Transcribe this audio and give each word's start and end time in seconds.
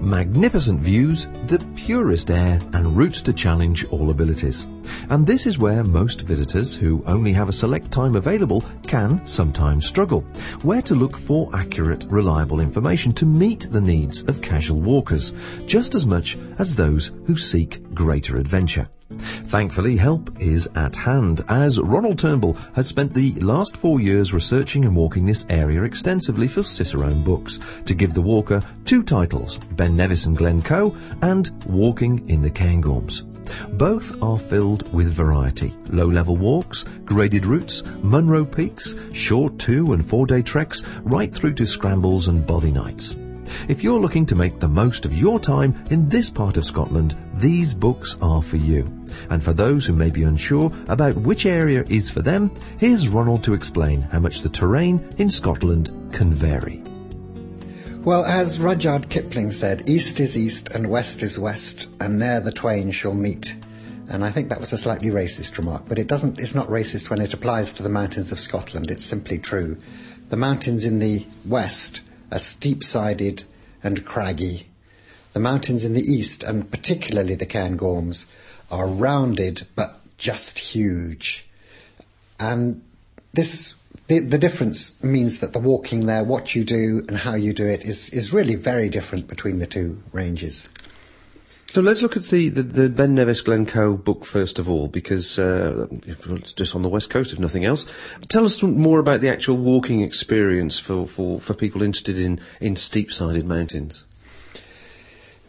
Magnificent 0.00 0.80
views, 0.80 1.26
the 1.46 1.58
purest 1.76 2.30
air, 2.30 2.60
and 2.72 2.96
routes 2.96 3.22
to 3.22 3.32
challenge 3.32 3.84
all 3.86 4.10
abilities. 4.10 4.66
And 5.10 5.26
this 5.26 5.46
is 5.46 5.58
where 5.58 5.84
most 5.84 6.22
visitors 6.22 6.74
who 6.76 7.02
only 7.06 7.32
have 7.32 7.48
a 7.48 7.52
select 7.52 7.90
time 7.90 8.16
available 8.16 8.64
can 8.86 9.26
sometimes 9.26 9.86
struggle. 9.86 10.20
Where 10.62 10.82
to 10.82 10.94
look 10.94 11.16
for 11.16 11.50
accurate, 11.54 12.04
reliable 12.08 12.60
information 12.60 13.12
to 13.14 13.26
meet 13.26 13.68
the 13.70 13.80
needs 13.80 14.22
of 14.24 14.42
casual 14.42 14.80
walkers, 14.80 15.32
just 15.66 15.94
as 15.94 16.06
much 16.06 16.36
as 16.58 16.76
those 16.76 17.12
who 17.26 17.36
seek 17.36 17.94
greater 17.94 18.36
adventure. 18.36 18.88
Thankfully, 19.10 19.96
help 19.96 20.40
is 20.40 20.68
at 20.74 20.96
hand 20.96 21.42
as 21.48 21.80
Ronald 21.80 22.18
Turnbull 22.18 22.56
has 22.74 22.88
spent 22.88 23.12
the 23.12 23.32
last 23.34 23.76
four 23.76 24.00
years 24.00 24.32
researching 24.32 24.84
and 24.84 24.96
walking 24.96 25.26
this 25.26 25.46
area 25.50 25.82
extensively 25.82 26.48
for 26.48 26.62
Cicerone 26.62 27.22
Books 27.22 27.60
to 27.84 27.94
give 27.94 28.14
the 28.14 28.22
walker 28.22 28.62
two 28.84 29.02
titles, 29.02 29.58
Ben 29.72 29.94
Nevis 29.94 30.26
and 30.26 30.36
Glen 30.36 30.62
Coe 30.62 30.96
and 31.22 31.50
Walking 31.66 32.28
in 32.28 32.42
the 32.42 32.50
Cairngorms. 32.50 33.24
Both 33.76 34.20
are 34.22 34.38
filled 34.38 34.90
with 34.92 35.12
variety. 35.12 35.74
Low-level 35.88 36.36
walks, 36.36 36.84
graded 37.04 37.44
routes, 37.44 37.84
Munro 38.02 38.44
peaks, 38.44 38.94
short 39.12 39.58
two 39.58 39.92
and 39.92 40.04
four 40.04 40.26
day 40.26 40.42
treks, 40.42 40.82
right 41.02 41.32
through 41.32 41.54
to 41.54 41.66
scrambles 41.66 42.28
and 42.28 42.46
bothy 42.46 42.72
nights. 42.72 43.14
If 43.68 43.82
you're 43.82 44.00
looking 44.00 44.26
to 44.26 44.36
make 44.36 44.60
the 44.60 44.68
most 44.68 45.04
of 45.04 45.14
your 45.14 45.38
time 45.38 45.84
in 45.90 46.08
this 46.08 46.30
part 46.30 46.56
of 46.56 46.64
Scotland, 46.64 47.16
these 47.34 47.74
books 47.74 48.16
are 48.20 48.42
for 48.42 48.56
you. 48.56 48.86
And 49.30 49.42
for 49.42 49.52
those 49.52 49.86
who 49.86 49.92
may 49.92 50.10
be 50.10 50.24
unsure 50.24 50.70
about 50.88 51.16
which 51.16 51.46
area 51.46 51.84
is 51.88 52.10
for 52.10 52.22
them, 52.22 52.50
here's 52.78 53.08
Ronald 53.08 53.44
to 53.44 53.54
explain 53.54 54.02
how 54.02 54.18
much 54.18 54.42
the 54.42 54.48
terrain 54.48 55.06
in 55.18 55.28
Scotland 55.28 55.90
can 56.12 56.32
vary. 56.32 56.82
Well, 58.04 58.24
as 58.26 58.60
Rudyard 58.60 59.08
Kipling 59.08 59.50
said, 59.50 59.88
East 59.88 60.20
is 60.20 60.36
East 60.36 60.68
and 60.70 60.90
West 60.90 61.22
is 61.22 61.38
West, 61.38 61.88
and 62.00 62.18
ne'er 62.18 62.40
the 62.40 62.52
twain 62.52 62.90
shall 62.90 63.14
meet. 63.14 63.56
And 64.10 64.22
I 64.22 64.30
think 64.30 64.50
that 64.50 64.60
was 64.60 64.74
a 64.74 64.78
slightly 64.78 65.08
racist 65.08 65.56
remark, 65.56 65.84
but 65.88 65.98
it 65.98 66.06
doesn't, 66.06 66.38
it's 66.38 66.54
not 66.54 66.68
racist 66.68 67.08
when 67.08 67.22
it 67.22 67.32
applies 67.32 67.72
to 67.72 67.82
the 67.82 67.88
mountains 67.88 68.30
of 68.30 68.40
Scotland. 68.40 68.90
It's 68.90 69.04
simply 69.04 69.38
true. 69.38 69.78
The 70.28 70.36
mountains 70.36 70.84
in 70.84 70.98
the 70.98 71.26
west 71.46 72.02
are 72.34 72.38
steep-sided 72.38 73.44
and 73.82 74.04
craggy. 74.04 74.66
The 75.32 75.40
mountains 75.40 75.84
in 75.84 75.94
the 75.94 76.02
east, 76.02 76.42
and 76.42 76.70
particularly 76.70 77.34
the 77.34 77.46
Cairngorms, 77.46 78.26
are 78.70 78.86
rounded 78.86 79.66
but 79.76 80.00
just 80.18 80.58
huge. 80.58 81.46
And 82.38 82.82
this 83.32 83.74
the, 84.06 84.18
the 84.18 84.38
difference 84.38 85.02
means 85.02 85.38
that 85.38 85.52
the 85.52 85.58
walking 85.58 86.06
there, 86.06 86.24
what 86.24 86.54
you 86.54 86.64
do 86.64 87.02
and 87.08 87.16
how 87.16 87.34
you 87.34 87.54
do 87.54 87.66
it, 87.66 87.84
is, 87.84 88.10
is 88.10 88.34
really 88.34 88.54
very 88.54 88.88
different 88.90 89.28
between 89.28 89.60
the 89.60 89.66
two 89.66 90.02
ranges. 90.12 90.68
So 91.74 91.80
let's 91.80 92.02
look 92.02 92.16
at 92.16 92.22
the, 92.22 92.50
the, 92.50 92.62
the 92.62 92.88
Ben 92.88 93.16
Nevis 93.16 93.40
Glencoe 93.40 93.96
book 93.96 94.24
first 94.24 94.60
of 94.60 94.70
all, 94.70 94.86
because 94.86 95.40
uh, 95.40 95.88
it's 96.06 96.52
just 96.52 96.76
on 96.76 96.82
the 96.82 96.88
west 96.88 97.10
coast, 97.10 97.32
if 97.32 97.40
nothing 97.40 97.64
else. 97.64 97.84
Tell 98.28 98.44
us 98.44 98.62
more 98.62 99.00
about 99.00 99.22
the 99.22 99.28
actual 99.28 99.56
walking 99.56 100.00
experience 100.00 100.78
for, 100.78 101.04
for, 101.04 101.40
for 101.40 101.52
people 101.52 101.82
interested 101.82 102.16
in, 102.16 102.40
in 102.60 102.76
steep-sided 102.76 103.44
mountains. 103.44 104.04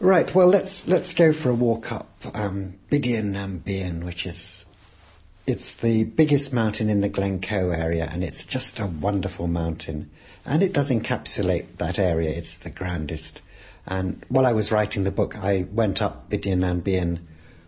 Right. 0.00 0.34
Well, 0.34 0.48
let's 0.48 0.88
let's 0.88 1.14
go 1.14 1.32
for 1.32 1.50
a 1.50 1.54
walk 1.54 1.92
up 1.92 2.08
um, 2.34 2.74
Bidean 2.90 3.26
nam 3.26 3.62
Bian, 3.64 4.02
which 4.02 4.26
is 4.26 4.66
it's 5.46 5.76
the 5.76 6.02
biggest 6.02 6.52
mountain 6.52 6.90
in 6.90 7.02
the 7.02 7.08
Glencoe 7.08 7.70
area, 7.70 8.10
and 8.12 8.24
it's 8.24 8.44
just 8.44 8.80
a 8.80 8.86
wonderful 8.86 9.46
mountain. 9.46 10.10
And 10.44 10.60
it 10.60 10.72
does 10.72 10.90
encapsulate 10.90 11.76
that 11.76 12.00
area. 12.00 12.30
It's 12.30 12.56
the 12.56 12.70
grandest. 12.70 13.42
And 13.86 14.24
while 14.28 14.46
I 14.46 14.52
was 14.52 14.72
writing 14.72 15.04
the 15.04 15.10
book, 15.10 15.36
I 15.36 15.66
went 15.72 16.02
up 16.02 16.28
Bidean 16.30 16.58
nam 16.58 16.82
Bian 16.82 17.20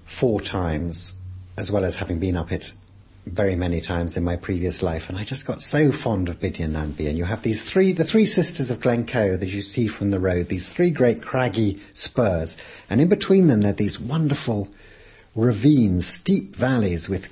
four 0.04 0.40
times, 0.40 1.12
as 1.56 1.70
well 1.70 1.84
as 1.84 1.96
having 1.96 2.18
been 2.18 2.36
up 2.36 2.50
it 2.50 2.72
very 3.26 3.54
many 3.54 3.80
times 3.80 4.16
in 4.16 4.24
my 4.24 4.36
previous 4.36 4.82
life, 4.82 5.08
and 5.08 5.18
I 5.18 5.24
just 5.24 5.44
got 5.44 5.60
so 5.60 5.92
fond 5.92 6.28
of 6.28 6.40
Bidean 6.40 6.70
nam 6.70 6.92
Bian. 6.92 7.16
You 7.16 7.24
have 7.24 7.42
these 7.42 7.62
three, 7.62 7.92
the 7.92 8.04
three 8.04 8.26
sisters 8.26 8.70
of 8.70 8.80
Glencoe 8.80 9.36
that 9.36 9.48
you 9.48 9.62
see 9.62 9.86
from 9.86 10.10
the 10.10 10.18
road, 10.18 10.48
these 10.48 10.66
three 10.66 10.90
great 10.90 11.22
craggy 11.22 11.80
spurs, 11.92 12.56
and 12.88 13.00
in 13.00 13.08
between 13.08 13.46
them 13.46 13.60
there 13.60 13.70
are 13.70 13.74
these 13.74 14.00
wonderful 14.00 14.68
ravines, 15.34 16.06
steep 16.06 16.56
valleys 16.56 17.08
with 17.08 17.28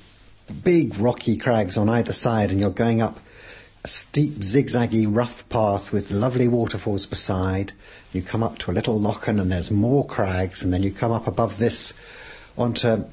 big 0.62 0.96
rocky 0.98 1.36
crags 1.36 1.76
on 1.76 1.88
either 1.88 2.12
side, 2.12 2.50
and 2.50 2.60
you're 2.60 2.70
going 2.70 3.00
up 3.00 3.18
a 3.86 3.88
steep, 3.88 4.40
zigzaggy, 4.40 5.06
rough 5.08 5.48
path 5.48 5.92
with 5.92 6.10
lovely 6.10 6.48
waterfalls 6.48 7.06
beside. 7.06 7.72
You 8.12 8.20
come 8.20 8.42
up 8.42 8.58
to 8.58 8.72
a 8.72 8.74
little 8.74 8.98
lochan, 8.98 9.40
and 9.40 9.52
there's 9.52 9.70
more 9.70 10.04
crags, 10.04 10.64
and 10.64 10.72
then 10.72 10.82
you 10.82 10.90
come 10.90 11.12
up 11.12 11.28
above 11.28 11.58
this 11.58 11.94
onto 12.58 13.04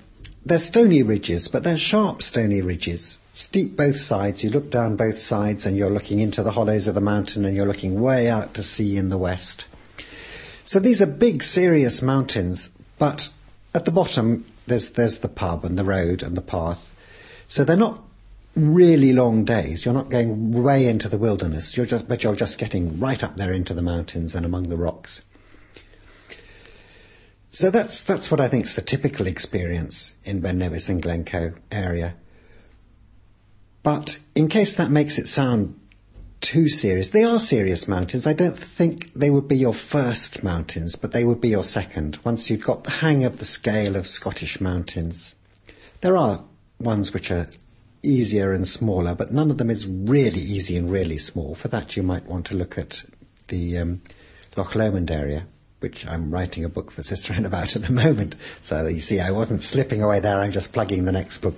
they're 0.43 0.57
stony 0.57 1.03
ridges, 1.03 1.47
but 1.47 1.63
they're 1.63 1.77
sharp 1.77 2.23
stony 2.23 2.59
ridges, 2.59 3.19
steep 3.33 3.77
both 3.77 3.99
sides. 3.99 4.43
You 4.43 4.49
look 4.49 4.71
down 4.71 4.95
both 4.95 5.19
sides 5.19 5.67
and 5.67 5.77
you're 5.77 5.91
looking 5.91 6.19
into 6.19 6.41
the 6.41 6.51
hollows 6.51 6.87
of 6.87 6.95
the 6.95 7.01
mountain 7.01 7.45
and 7.45 7.55
you're 7.55 7.67
looking 7.67 8.01
way 8.01 8.27
out 8.27 8.55
to 8.55 8.63
sea 8.63 8.97
in 8.97 9.09
the 9.09 9.17
west. 9.17 9.65
So 10.63 10.79
these 10.79 11.03
are 11.03 11.05
big, 11.05 11.43
serious 11.43 12.01
mountains, 12.01 12.71
but 12.97 13.29
at 13.75 13.85
the 13.85 13.91
bottom 13.91 14.45
there's, 14.65 14.89
there's 14.89 15.19
the 15.19 15.29
pub 15.29 15.63
and 15.63 15.77
the 15.77 15.85
road 15.85 16.23
and 16.23 16.35
the 16.35 16.41
path. 16.41 16.93
So 17.47 17.63
they're 17.63 17.77
not 17.77 18.02
really 18.55 19.13
long 19.13 19.45
days. 19.45 19.85
You're 19.85 19.93
not 19.93 20.09
going 20.09 20.51
way 20.63 20.87
into 20.87 21.09
the 21.09 21.17
wilderness, 21.17 21.75
you're 21.75 21.85
just, 21.85 22.07
but 22.07 22.23
you're 22.23 22.35
just 22.35 22.57
getting 22.57 22.99
right 22.99 23.23
up 23.23 23.35
there 23.35 23.53
into 23.53 23.73
the 23.73 23.81
mountains 23.81 24.35
and 24.35 24.45
among 24.45 24.69
the 24.69 24.77
rocks. 24.77 25.21
So 27.49 27.69
that's 27.69 28.03
that's 28.03 28.31
what 28.31 28.39
I 28.39 28.47
think 28.47 28.65
is 28.65 28.75
the 28.75 28.81
typical 28.81 29.27
experience 29.27 30.15
in 30.25 30.39
Ben 30.39 30.57
Nevis 30.57 30.89
and 30.89 31.01
Glencoe 31.01 31.53
area. 31.71 32.15
But 33.83 34.17
in 34.33 34.47
case 34.47 34.75
that 34.75 34.89
makes 34.89 35.19
it 35.19 35.27
sound 35.27 35.79
too 36.41 36.67
serious, 36.67 37.09
they 37.09 37.23
are 37.23 37.39
serious 37.39 37.87
mountains. 37.87 38.25
I 38.25 38.33
don't 38.33 38.57
think 38.57 39.13
they 39.13 39.29
would 39.29 39.47
be 39.47 39.57
your 39.57 39.73
first 39.73 40.43
mountains, 40.43 40.95
but 40.95 41.11
they 41.11 41.23
would 41.23 41.39
be 41.39 41.49
your 41.49 41.63
second 41.63 42.17
once 42.23 42.49
you've 42.49 42.65
got 42.65 42.85
the 42.85 42.91
hang 42.91 43.23
of 43.23 43.37
the 43.37 43.45
scale 43.45 43.95
of 43.95 44.07
Scottish 44.07 44.59
mountains. 44.59 45.35
There 46.01 46.17
are 46.17 46.43
ones 46.79 47.13
which 47.13 47.29
are 47.29 47.47
easier 48.03 48.53
and 48.53 48.67
smaller, 48.67 49.15
but 49.15 49.31
none 49.31 49.49
of 49.49 49.57
them 49.57 49.69
is 49.69 49.87
really 49.87 50.41
easy 50.41 50.77
and 50.77 50.91
really 50.91 51.17
small. 51.17 51.55
For 51.55 51.69
that, 51.69 51.97
you 51.97 52.03
might 52.03 52.25
want 52.25 52.45
to 52.47 52.55
look 52.55 52.77
at 52.77 53.03
the 53.47 53.77
um, 53.77 54.01
Loch 54.55 54.75
Lomond 54.75 55.09
area 55.09 55.47
which 55.83 56.07
I'm 56.07 56.31
writing 56.31 56.63
a 56.63 56.69
book 56.69 56.91
for 56.91 57.03
Cicerone 57.03 57.45
about 57.45 57.75
at 57.75 57.81
the 57.81 57.91
moment. 58.03 58.37
So 58.61 58.87
you 58.87 59.01
see, 59.01 59.19
I 59.19 59.31
wasn't 59.31 59.61
slipping 59.61 60.01
away 60.01 60.21
there. 60.21 60.39
I'm 60.39 60.53
just 60.53 60.71
plugging 60.71 61.03
the 61.03 61.11
next 61.11 61.39
book. 61.39 61.57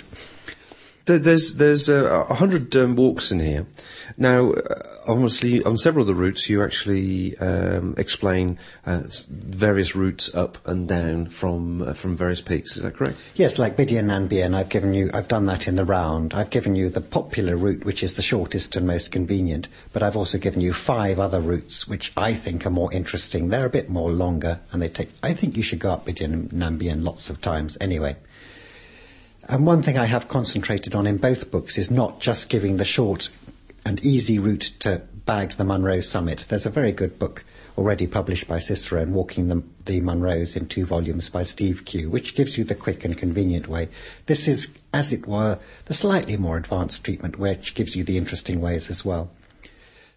There's 1.06 1.56
there's 1.58 1.88
uh, 1.88 2.26
a 2.28 2.32
uh, 2.32 2.34
hundred 2.34 2.76
um, 2.76 2.96
walks 2.96 3.32
in 3.32 3.40
here. 3.40 3.68
Now, 4.18 4.54
uh, 4.54 4.98
obviously, 5.06 5.64
on 5.64 5.78
several 5.78 6.02
of 6.02 6.08
the 6.08 6.16
routes, 6.16 6.50
you 6.50 6.64
actually 6.64 7.38
um, 7.38 7.94
explain 7.96 8.58
uh, 8.88 9.04
various 9.30 9.96
routes 9.96 10.34
up 10.34 10.58
and 10.68 10.88
down 10.88 11.28
from 11.28 11.84
uh, 11.84 11.94
from 11.94 12.18
various 12.18 12.42
peaks. 12.42 12.76
Is 12.76 12.82
that 12.82 12.96
correct? 12.96 13.22
Yes, 13.36 13.60
like 13.60 13.78
Bidean 13.78 14.12
and 14.44 14.56
I've 14.56 14.70
given 14.70 14.96
you. 14.96 15.12
I've 15.14 15.28
done 15.28 15.46
that 15.46 15.68
in 15.68 15.76
the 15.76 15.86
round. 15.86 16.34
I've 16.34 16.50
given 16.50 16.76
you 16.76 16.90
the 16.90 17.02
popular 17.02 17.56
route, 17.56 17.86
which 17.86 18.02
is 18.02 18.16
the 18.16 18.24
shortest 18.24 18.76
and 18.76 18.88
most 18.88 19.12
convenient. 19.12 19.68
But 19.94 20.02
I've 20.02 20.18
also 20.18 20.40
given 20.40 20.62
you 20.62 20.74
five 20.74 21.20
other 21.20 21.40
routes, 21.40 21.88
which 21.88 22.14
I 22.18 22.34
think 22.34 22.66
are 22.66 22.72
more 22.72 22.92
interesting. 22.92 23.50
They're 23.50 23.68
a 23.68 23.70
bit 23.70 23.90
more 23.90 24.10
longer, 24.10 24.60
and 24.72 24.82
they 24.82 24.90
take. 24.90 25.12
I 25.22 25.34
think 25.34 25.56
you 25.56 25.62
should 25.62 25.80
go 25.80 25.94
up 25.94 26.08
Bidean 26.08 26.52
and 26.52 27.04
lots 27.04 27.30
of 27.30 27.42
times 27.42 27.78
anyway. 27.80 28.16
And 29.48 29.66
one 29.66 29.84
thing 29.84 29.98
I 29.98 30.06
have 30.06 30.28
concentrated 30.28 30.96
on 30.96 31.06
in 31.06 31.18
both 31.18 31.52
books 31.52 31.78
is 31.78 31.92
not 31.92 32.20
just 32.20 32.50
giving 32.50 32.78
the 32.78 32.86
short 32.86 33.30
and 33.86 34.04
easy 34.04 34.40
route 34.40 34.72
to 34.80 35.04
bag 35.26 35.52
the 35.52 35.64
Munro 35.64 36.00
summit. 36.00 36.48
There's 36.50 36.66
a 36.66 36.72
very 36.72 36.92
good 36.92 37.20
book 37.20 37.46
already 37.78 38.08
published 38.08 38.48
by 38.48 38.58
Cicerone, 38.58 39.14
Walking 39.14 39.50
the, 39.50 39.62
the 39.86 40.02
Munros 40.02 40.56
in 40.56 40.68
two 40.68 40.86
volumes 40.86 41.30
by 41.30 41.44
Steve 41.44 41.86
Kew, 41.86 42.10
which 42.10 42.34
gives 42.34 42.58
you 42.58 42.64
the 42.64 42.74
quick 42.74 43.06
and 43.06 43.16
convenient 43.16 43.68
way. 43.68 43.90
This 44.26 44.48
is, 44.48 44.74
as 44.92 45.14
it 45.14 45.28
were, 45.28 45.60
the 45.86 45.94
slightly 45.94 46.38
more 46.38 46.58
advanced 46.58 47.04
treatment, 47.04 47.38
which 47.38 47.76
gives 47.76 47.96
you 47.96 48.04
the 48.04 48.18
interesting 48.18 48.62
ways 48.62 48.90
as 48.90 49.06
well. 49.06 49.30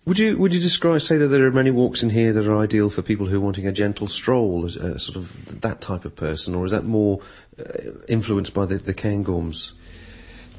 Would 0.09 0.19
you 0.19 0.39
would 0.39 0.55
you 0.55 0.61
describe 0.61 1.03
say 1.03 1.19
that 1.19 1.29
there 1.29 1.45
are 1.45 1.51
many 1.51 1.71
walks 1.71 2.03
in 2.03 2.09
here 2.09 2.33
that 2.33 2.47
are 2.47 2.57
ideal 2.57 2.89
for 2.89 3.03
people 3.03 3.27
who 3.27 3.37
are 3.37 3.45
wanting 3.45 3.67
a 3.67 3.73
gentle 3.73 4.09
stroll, 4.09 4.65
as 4.65 4.75
uh, 4.79 4.97
sort 4.97 5.17
of 5.17 5.61
that 5.61 5.83
type 5.83 6.07
of 6.07 6.17
person, 6.17 6.55
or 6.55 6.65
is 6.65 6.71
that 6.71 6.87
more 6.87 7.21
uh, 7.61 7.91
influenced 8.09 8.55
by 8.55 8.65
the, 8.65 8.79
the 8.79 8.95
Cairngorms? 8.95 9.73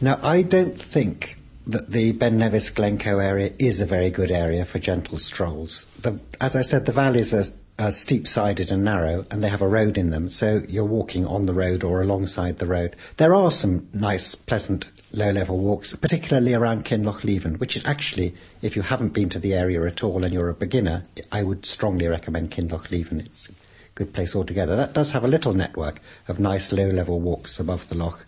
Now, 0.02 0.20
I 0.22 0.44
don't 0.44 0.80
think 0.80 1.38
that 1.66 1.90
the 1.90 2.12
Ben 2.12 2.38
Nevis 2.38 2.70
Glencoe 2.70 3.18
area 3.18 3.52
is 3.58 3.80
a 3.80 3.88
very 3.88 4.12
good 4.12 4.30
area 4.30 4.66
for 4.66 4.78
gentle 4.78 5.18
strolls. 5.18 5.86
The, 6.00 6.20
as 6.40 6.56
I 6.56 6.62
said, 6.62 6.86
the 6.86 6.92
valleys 6.92 7.34
are, 7.34 7.46
are 7.80 7.92
steep 7.92 8.28
sided 8.28 8.72
and 8.72 8.84
narrow, 8.84 9.26
and 9.32 9.44
they 9.44 9.50
have 9.50 9.64
a 9.64 9.68
road 9.68 9.98
in 9.98 10.12
them, 10.12 10.30
so 10.30 10.62
you're 10.70 10.86
walking 10.86 11.26
on 11.26 11.48
the 11.48 11.56
road 11.56 11.84
or 11.84 12.04
alongside 12.04 12.60
the 12.60 12.68
road. 12.68 12.96
There 13.18 13.34
are 13.34 13.50
some 13.50 13.88
nice, 13.94 14.36
pleasant 14.36 14.92
low 15.12 15.32
level 15.32 15.58
walks, 15.58 15.96
particularly 15.96 16.54
around 16.54 16.86
Kinlochleven, 16.86 17.60
which 17.60 17.76
is 17.76 17.86
actually, 17.86 18.36
if 18.62 18.76
you 18.76 18.82
haven't 18.82 19.14
been 19.14 19.30
to 19.30 19.40
the 19.40 19.54
area 19.54 19.84
at 19.86 20.04
all 20.04 20.24
and 20.24 20.34
you're 20.34 20.50
a 20.50 20.54
beginner, 20.54 21.04
I 21.32 21.44
would 21.44 21.66
strongly 21.66 22.08
recommend 22.08 22.52
Kinlochleven. 22.52 23.26
It's 23.26 23.50
a 23.50 23.54
good 23.96 24.14
place 24.14 24.36
altogether. 24.36 24.76
That 24.76 24.94
does 24.94 25.12
have 25.12 25.24
a 25.24 25.28
little 25.28 25.54
network 25.54 26.00
of 26.28 26.40
nice 26.40 26.72
low 26.72 26.90
level 26.90 27.20
walks 27.20 27.60
above 27.60 27.90
the 27.90 27.98
loch. 27.98 28.26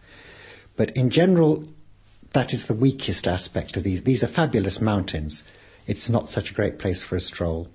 But 0.75 0.91
in 0.91 1.09
general, 1.09 1.67
that 2.33 2.53
is 2.53 2.65
the 2.65 2.73
weakest 2.73 3.27
aspect 3.27 3.77
of 3.77 3.83
these. 3.83 4.03
These 4.03 4.23
are 4.23 4.27
fabulous 4.27 4.81
mountains. 4.81 5.43
It's 5.85 6.09
not 6.09 6.31
such 6.31 6.51
a 6.51 6.53
great 6.53 6.79
place 6.79 7.03
for 7.03 7.15
a 7.15 7.19
stroll. 7.19 7.67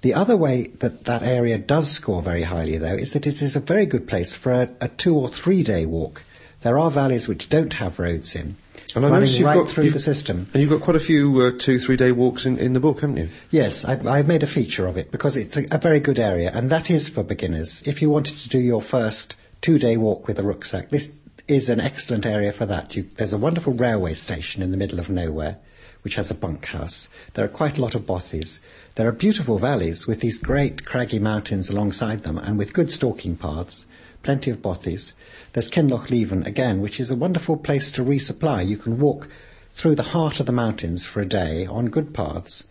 The 0.00 0.14
other 0.14 0.36
way 0.36 0.68
that 0.78 1.04
that 1.04 1.22
area 1.22 1.58
does 1.58 1.90
score 1.90 2.22
very 2.22 2.44
highly, 2.44 2.78
though, 2.78 2.94
is 2.94 3.12
that 3.12 3.26
it 3.26 3.42
is 3.42 3.56
a 3.56 3.60
very 3.60 3.84
good 3.84 4.06
place 4.06 4.34
for 4.34 4.52
a, 4.52 4.68
a 4.80 4.88
two 4.88 5.16
or 5.16 5.28
three 5.28 5.62
day 5.62 5.86
walk. 5.86 6.22
There 6.62 6.78
are 6.78 6.90
valleys 6.90 7.28
which 7.28 7.48
don't 7.48 7.74
have 7.74 7.98
roads 7.98 8.34
in, 8.34 8.56
And 8.96 9.06
I 9.06 9.10
running 9.10 9.30
you've 9.30 9.44
right 9.46 9.54
got- 9.54 9.68
through 9.70 9.90
the 9.90 10.00
system. 10.00 10.48
And 10.52 10.60
you've 10.60 10.70
got 10.70 10.80
quite 10.80 10.96
a 10.96 11.00
few 11.00 11.40
uh, 11.40 11.52
two 11.56 11.78
three 11.78 11.96
day 11.96 12.10
walks 12.12 12.44
in, 12.46 12.58
in 12.58 12.72
the 12.72 12.80
book, 12.80 13.00
haven't 13.00 13.16
you? 13.16 13.28
Yes, 13.50 13.84
I've, 13.84 14.06
I've 14.06 14.26
made 14.26 14.42
a 14.42 14.46
feature 14.48 14.86
of 14.86 14.96
it 14.96 15.12
because 15.12 15.36
it's 15.36 15.56
a, 15.56 15.66
a 15.70 15.78
very 15.78 16.00
good 16.00 16.18
area, 16.18 16.50
and 16.52 16.68
that 16.70 16.90
is 16.90 17.08
for 17.08 17.22
beginners. 17.22 17.82
If 17.86 18.02
you 18.02 18.10
wanted 18.10 18.38
to 18.38 18.48
do 18.48 18.58
your 18.58 18.82
first 18.82 19.36
two-day 19.60 19.96
walk 19.96 20.26
with 20.26 20.38
a 20.38 20.42
rucksack, 20.42 20.90
this 20.90 21.12
is 21.46 21.68
an 21.68 21.80
excellent 21.80 22.26
area 22.26 22.52
for 22.52 22.66
that. 22.66 22.94
You, 22.96 23.04
there's 23.16 23.32
a 23.32 23.38
wonderful 23.38 23.72
railway 23.72 24.14
station 24.14 24.62
in 24.62 24.70
the 24.70 24.76
middle 24.76 24.98
of 24.98 25.08
nowhere, 25.08 25.58
which 26.02 26.16
has 26.16 26.30
a 26.30 26.34
bunkhouse. 26.34 27.08
There 27.34 27.44
are 27.44 27.48
quite 27.48 27.78
a 27.78 27.80
lot 27.82 27.94
of 27.94 28.02
bothies. 28.02 28.58
There 28.96 29.06
are 29.08 29.12
beautiful 29.12 29.58
valleys 29.58 30.06
with 30.08 30.20
these 30.20 30.38
great 30.38 30.84
craggy 30.84 31.18
mountains 31.20 31.70
alongside 31.70 32.24
them, 32.24 32.36
and 32.36 32.58
with 32.58 32.72
good 32.72 32.90
stalking 32.90 33.36
paths. 33.36 33.86
Plenty 34.22 34.50
of 34.50 34.62
bothies. 34.62 35.12
There's 35.52 35.70
Kinlochleven 35.70 36.46
again, 36.46 36.80
which 36.80 37.00
is 37.00 37.10
a 37.10 37.16
wonderful 37.16 37.56
place 37.56 37.90
to 37.92 38.04
resupply. 38.04 38.66
You 38.66 38.76
can 38.76 38.98
walk 38.98 39.28
through 39.72 39.94
the 39.94 40.02
heart 40.02 40.40
of 40.40 40.46
the 40.46 40.52
mountains 40.52 41.06
for 41.06 41.20
a 41.20 41.26
day 41.26 41.66
on 41.66 41.86
good 41.86 42.12
paths 42.12 42.64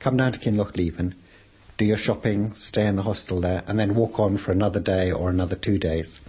come 0.00 0.16
down 0.16 0.32
to 0.32 0.38
Kinlochleven, 0.40 1.14
do 1.76 1.84
your 1.84 1.96
shopping, 1.96 2.52
stay 2.52 2.86
in 2.86 2.96
the 2.96 3.02
hostel 3.02 3.40
there, 3.40 3.62
and 3.66 3.78
then 3.78 3.94
walk 3.94 4.18
on 4.18 4.38
for 4.38 4.50
another 4.50 4.80
day 4.80 5.12
or 5.12 5.30
another 5.30 5.54
two 5.54 5.78
days. 5.78 6.20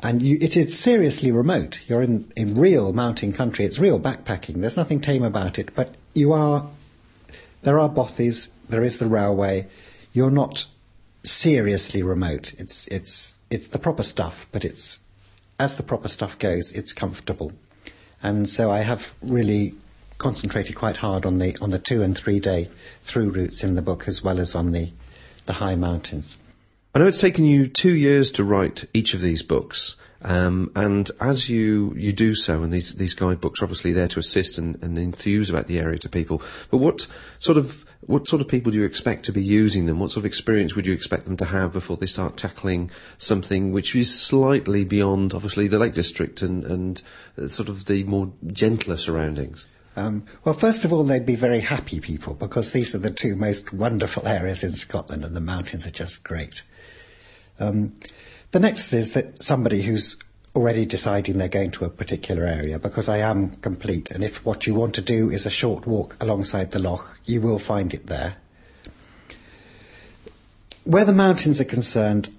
And 0.00 0.22
you, 0.22 0.38
it 0.40 0.56
is 0.56 0.78
seriously 0.78 1.30
remote. 1.30 1.80
You're 1.86 2.02
in, 2.02 2.32
in 2.36 2.54
real 2.54 2.92
mountain 2.92 3.32
country. 3.32 3.64
It's 3.64 3.78
real 3.78 3.98
backpacking. 3.98 4.60
There's 4.60 4.76
nothing 4.76 5.00
tame 5.00 5.22
about 5.22 5.58
it, 5.58 5.74
but 5.74 5.94
you 6.14 6.32
are. 6.32 6.68
There 7.62 7.78
are 7.78 7.88
bothies. 7.88 8.48
There 8.68 8.84
is 8.84 8.98
the 8.98 9.06
railway. 9.06 9.66
You're 10.12 10.30
not 10.30 10.66
seriously 11.22 12.02
remote. 12.02 12.54
It's 12.58 12.86
it's 12.88 13.35
it's 13.50 13.68
the 13.68 13.78
proper 13.78 14.02
stuff, 14.02 14.46
but 14.52 14.64
it's 14.64 15.00
as 15.58 15.76
the 15.76 15.82
proper 15.82 16.08
stuff 16.08 16.38
goes. 16.38 16.72
It's 16.72 16.92
comfortable, 16.92 17.52
and 18.22 18.48
so 18.48 18.70
I 18.70 18.80
have 18.80 19.14
really 19.22 19.74
concentrated 20.18 20.76
quite 20.76 20.98
hard 20.98 21.26
on 21.26 21.38
the 21.38 21.56
on 21.60 21.70
the 21.70 21.78
two 21.78 22.02
and 22.02 22.16
three 22.16 22.40
day 22.40 22.68
through 23.02 23.30
routes 23.30 23.62
in 23.62 23.74
the 23.74 23.82
book, 23.82 24.08
as 24.08 24.22
well 24.22 24.40
as 24.40 24.54
on 24.54 24.72
the 24.72 24.90
the 25.46 25.54
high 25.54 25.76
mountains. 25.76 26.38
I 26.94 26.98
know 26.98 27.06
it's 27.06 27.20
taken 27.20 27.44
you 27.44 27.66
two 27.66 27.94
years 27.94 28.32
to 28.32 28.44
write 28.44 28.86
each 28.94 29.12
of 29.12 29.20
these 29.20 29.42
books, 29.42 29.96
um, 30.22 30.72
and 30.74 31.10
as 31.20 31.48
you, 31.48 31.94
you 31.96 32.12
do 32.12 32.34
so, 32.34 32.62
and 32.62 32.72
these, 32.72 32.94
these 32.94 33.14
guidebooks 33.14 33.60
are 33.60 33.64
obviously 33.64 33.92
there 33.92 34.08
to 34.08 34.18
assist 34.18 34.58
and, 34.58 34.82
and 34.82 34.98
enthuse 34.98 35.48
about 35.48 35.68
the 35.68 35.78
area 35.78 35.98
to 36.00 36.08
people, 36.08 36.42
but 36.70 36.78
what 36.78 37.06
sort 37.38 37.58
of 37.58 37.84
what 38.00 38.28
sort 38.28 38.42
of 38.42 38.48
people 38.48 38.72
do 38.72 38.78
you 38.78 38.84
expect 38.84 39.24
to 39.24 39.32
be 39.32 39.42
using 39.42 39.86
them? 39.86 39.98
What 39.98 40.10
sort 40.10 40.22
of 40.22 40.26
experience 40.26 40.74
would 40.74 40.86
you 40.86 40.92
expect 40.92 41.24
them 41.24 41.36
to 41.38 41.46
have 41.46 41.72
before 41.72 41.96
they 41.96 42.06
start 42.06 42.36
tackling 42.36 42.90
something 43.18 43.72
which 43.72 43.94
is 43.96 44.18
slightly 44.18 44.84
beyond, 44.84 45.34
obviously, 45.34 45.66
the 45.66 45.78
Lake 45.78 45.94
District 45.94 46.42
and, 46.42 46.64
and 46.64 47.02
uh, 47.38 47.48
sort 47.48 47.68
of 47.68 47.86
the 47.86 48.04
more 48.04 48.32
gentler 48.46 48.96
surroundings? 48.96 49.66
Um, 49.96 50.26
well, 50.44 50.54
first 50.54 50.84
of 50.84 50.92
all, 50.92 51.04
they'd 51.04 51.24
be 51.24 51.36
very 51.36 51.60
happy 51.60 52.00
people 52.00 52.34
because 52.34 52.72
these 52.72 52.94
are 52.94 52.98
the 52.98 53.10
two 53.10 53.34
most 53.34 53.72
wonderful 53.72 54.28
areas 54.28 54.62
in 54.62 54.72
Scotland, 54.72 55.24
and 55.24 55.34
the 55.34 55.40
mountains 55.40 55.86
are 55.86 55.90
just 55.92 56.22
great. 56.22 56.62
Um, 57.58 57.96
the 58.50 58.60
next 58.60 58.92
is 58.92 59.12
that 59.12 59.42
somebody 59.42 59.82
who's 59.82 60.16
already 60.56 60.86
deciding 60.86 61.38
they're 61.38 61.48
going 61.48 61.70
to 61.72 61.84
a 61.84 61.90
particular 61.90 62.46
area, 62.46 62.78
because 62.78 63.08
I 63.08 63.18
am 63.18 63.56
complete, 63.56 64.10
and 64.10 64.24
if 64.24 64.44
what 64.44 64.66
you 64.66 64.74
want 64.74 64.94
to 64.94 65.02
do 65.02 65.30
is 65.30 65.46
a 65.46 65.50
short 65.50 65.86
walk 65.86 66.16
alongside 66.20 66.70
the 66.70 66.78
loch, 66.78 67.20
you 67.26 67.40
will 67.42 67.58
find 67.58 67.92
it 67.92 68.06
there. 68.06 68.36
Where 70.84 71.04
the 71.04 71.12
mountains 71.12 71.60
are 71.60 71.64
concerned, 71.64 72.30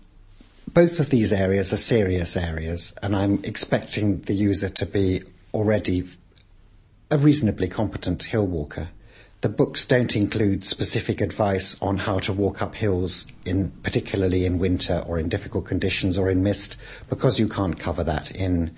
both 0.74 1.00
of 1.00 1.10
these 1.10 1.32
areas 1.32 1.72
are 1.72 1.78
serious 1.78 2.36
areas, 2.36 2.94
and 3.04 3.16
I'm 3.16 3.40
expecting 3.44 4.22
the 4.22 4.34
user 4.34 4.70
to 4.70 4.86
be 4.86 5.22
already 5.54 6.08
a 7.12 7.18
reasonably 7.18 7.68
competent 7.68 8.24
hill 8.24 8.48
walker. 8.48 8.90
The 9.48 9.54
books 9.54 9.86
don't 9.86 10.14
include 10.18 10.66
specific 10.66 11.22
advice 11.22 11.82
on 11.82 12.00
how 12.00 12.20
to 12.20 12.34
walk 12.34 12.62
up 12.62 12.76
hills, 12.76 13.28
in 13.46 13.72
particularly 13.82 14.44
in 14.44 14.60
winter 14.60 15.02
or 15.08 15.18
in 15.18 15.30
difficult 15.30 15.64
conditions 15.64 16.18
or 16.18 16.30
in 16.30 16.44
mist, 16.44 16.76
because 17.08 17.40
you 17.40 17.48
can't 17.48 17.80
cover 17.80 18.04
that 18.04 18.30
in 18.30 18.72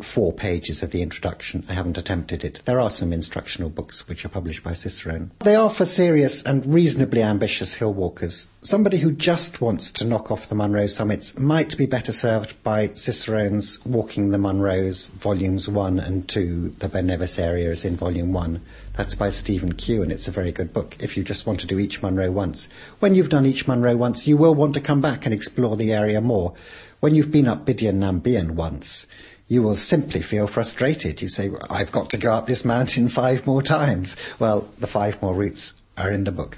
four 0.00 0.32
pages 0.32 0.82
of 0.82 0.90
the 0.90 1.02
introduction. 1.02 1.64
I 1.68 1.74
haven't 1.74 1.98
attempted 1.98 2.44
it. 2.44 2.62
There 2.64 2.80
are 2.80 2.88
some 2.88 3.12
instructional 3.12 3.68
books 3.68 4.08
which 4.08 4.24
are 4.24 4.30
published 4.30 4.64
by 4.64 4.72
Cicerone. 4.72 5.32
They 5.40 5.54
are 5.54 5.68
for 5.68 5.84
serious 5.84 6.42
and 6.42 6.64
reasonably 6.64 7.22
ambitious 7.22 7.74
hill 7.74 7.92
walkers. 7.92 8.48
Somebody 8.62 9.00
who 9.00 9.12
just 9.12 9.60
wants 9.60 9.92
to 9.92 10.06
knock 10.06 10.30
off 10.30 10.48
the 10.48 10.54
Munro 10.54 10.86
summits 10.86 11.38
might 11.38 11.76
be 11.76 11.84
better 11.84 12.12
served 12.12 12.62
by 12.62 12.88
Cicerone's 12.88 13.84
Walking 13.84 14.30
the 14.30 14.38
Munros, 14.38 15.10
volumes 15.10 15.68
1 15.68 15.98
and 15.98 16.26
2. 16.26 16.76
The 16.78 16.88
Ben 16.88 17.06
Nevis 17.06 17.38
area 17.38 17.68
is 17.68 17.84
in 17.84 17.98
volume 17.98 18.32
1. 18.32 18.62
That's 18.96 19.14
by 19.14 19.28
Stephen 19.28 19.74
Kew, 19.74 20.02
and 20.02 20.10
it's 20.10 20.26
a 20.26 20.30
very 20.30 20.50
good 20.50 20.72
book 20.72 20.96
if 21.00 21.18
you 21.18 21.22
just 21.22 21.46
want 21.46 21.60
to 21.60 21.66
do 21.66 21.78
each 21.78 22.00
Munro 22.00 22.30
once. 22.30 22.70
When 22.98 23.14
you've 23.14 23.28
done 23.28 23.44
each 23.44 23.68
Munro 23.68 23.94
once, 23.94 24.26
you 24.26 24.38
will 24.38 24.54
want 24.54 24.72
to 24.72 24.80
come 24.80 25.02
back 25.02 25.26
and 25.26 25.34
explore 25.34 25.76
the 25.76 25.92
area 25.92 26.22
more. 26.22 26.54
When 27.00 27.14
you've 27.14 27.30
been 27.30 27.46
up 27.46 27.66
Bidean 27.66 27.96
nam 27.96 28.22
Bian 28.22 28.52
once, 28.52 29.06
you 29.48 29.62
will 29.62 29.76
simply 29.76 30.22
feel 30.22 30.46
frustrated. 30.46 31.20
You 31.20 31.28
say, 31.28 31.50
I've 31.68 31.92
got 31.92 32.08
to 32.10 32.16
go 32.16 32.32
up 32.32 32.46
this 32.46 32.64
mountain 32.64 33.08
five 33.10 33.46
more 33.46 33.62
times. 33.62 34.16
Well, 34.38 34.66
the 34.78 34.86
five 34.86 35.20
more 35.20 35.34
routes 35.34 35.74
are 35.98 36.10
in 36.10 36.24
the 36.24 36.32
book. 36.32 36.56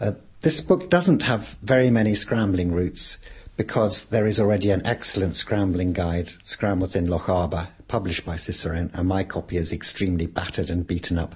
Uh, 0.00 0.12
this 0.40 0.62
book 0.62 0.88
doesn't 0.88 1.22
have 1.24 1.56
very 1.62 1.90
many 1.90 2.14
scrambling 2.14 2.72
routes 2.72 3.18
because 3.56 4.06
there 4.06 4.26
is 4.26 4.38
already 4.38 4.70
an 4.70 4.84
excellent 4.86 5.36
scrambling 5.36 5.92
guide, 5.92 6.30
Scrambles 6.42 6.94
in 6.94 7.06
Lochaber, 7.06 7.68
published 7.88 8.26
by 8.26 8.36
Cicerone, 8.36 8.90
and 8.92 9.08
my 9.08 9.24
copy 9.24 9.56
is 9.56 9.72
extremely 9.72 10.26
battered 10.26 10.70
and 10.70 10.86
beaten 10.86 11.18
up. 11.18 11.34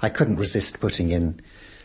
I 0.00 0.08
couldn't 0.08 0.36
resist 0.36 0.80
putting 0.80 1.10
in 1.10 1.40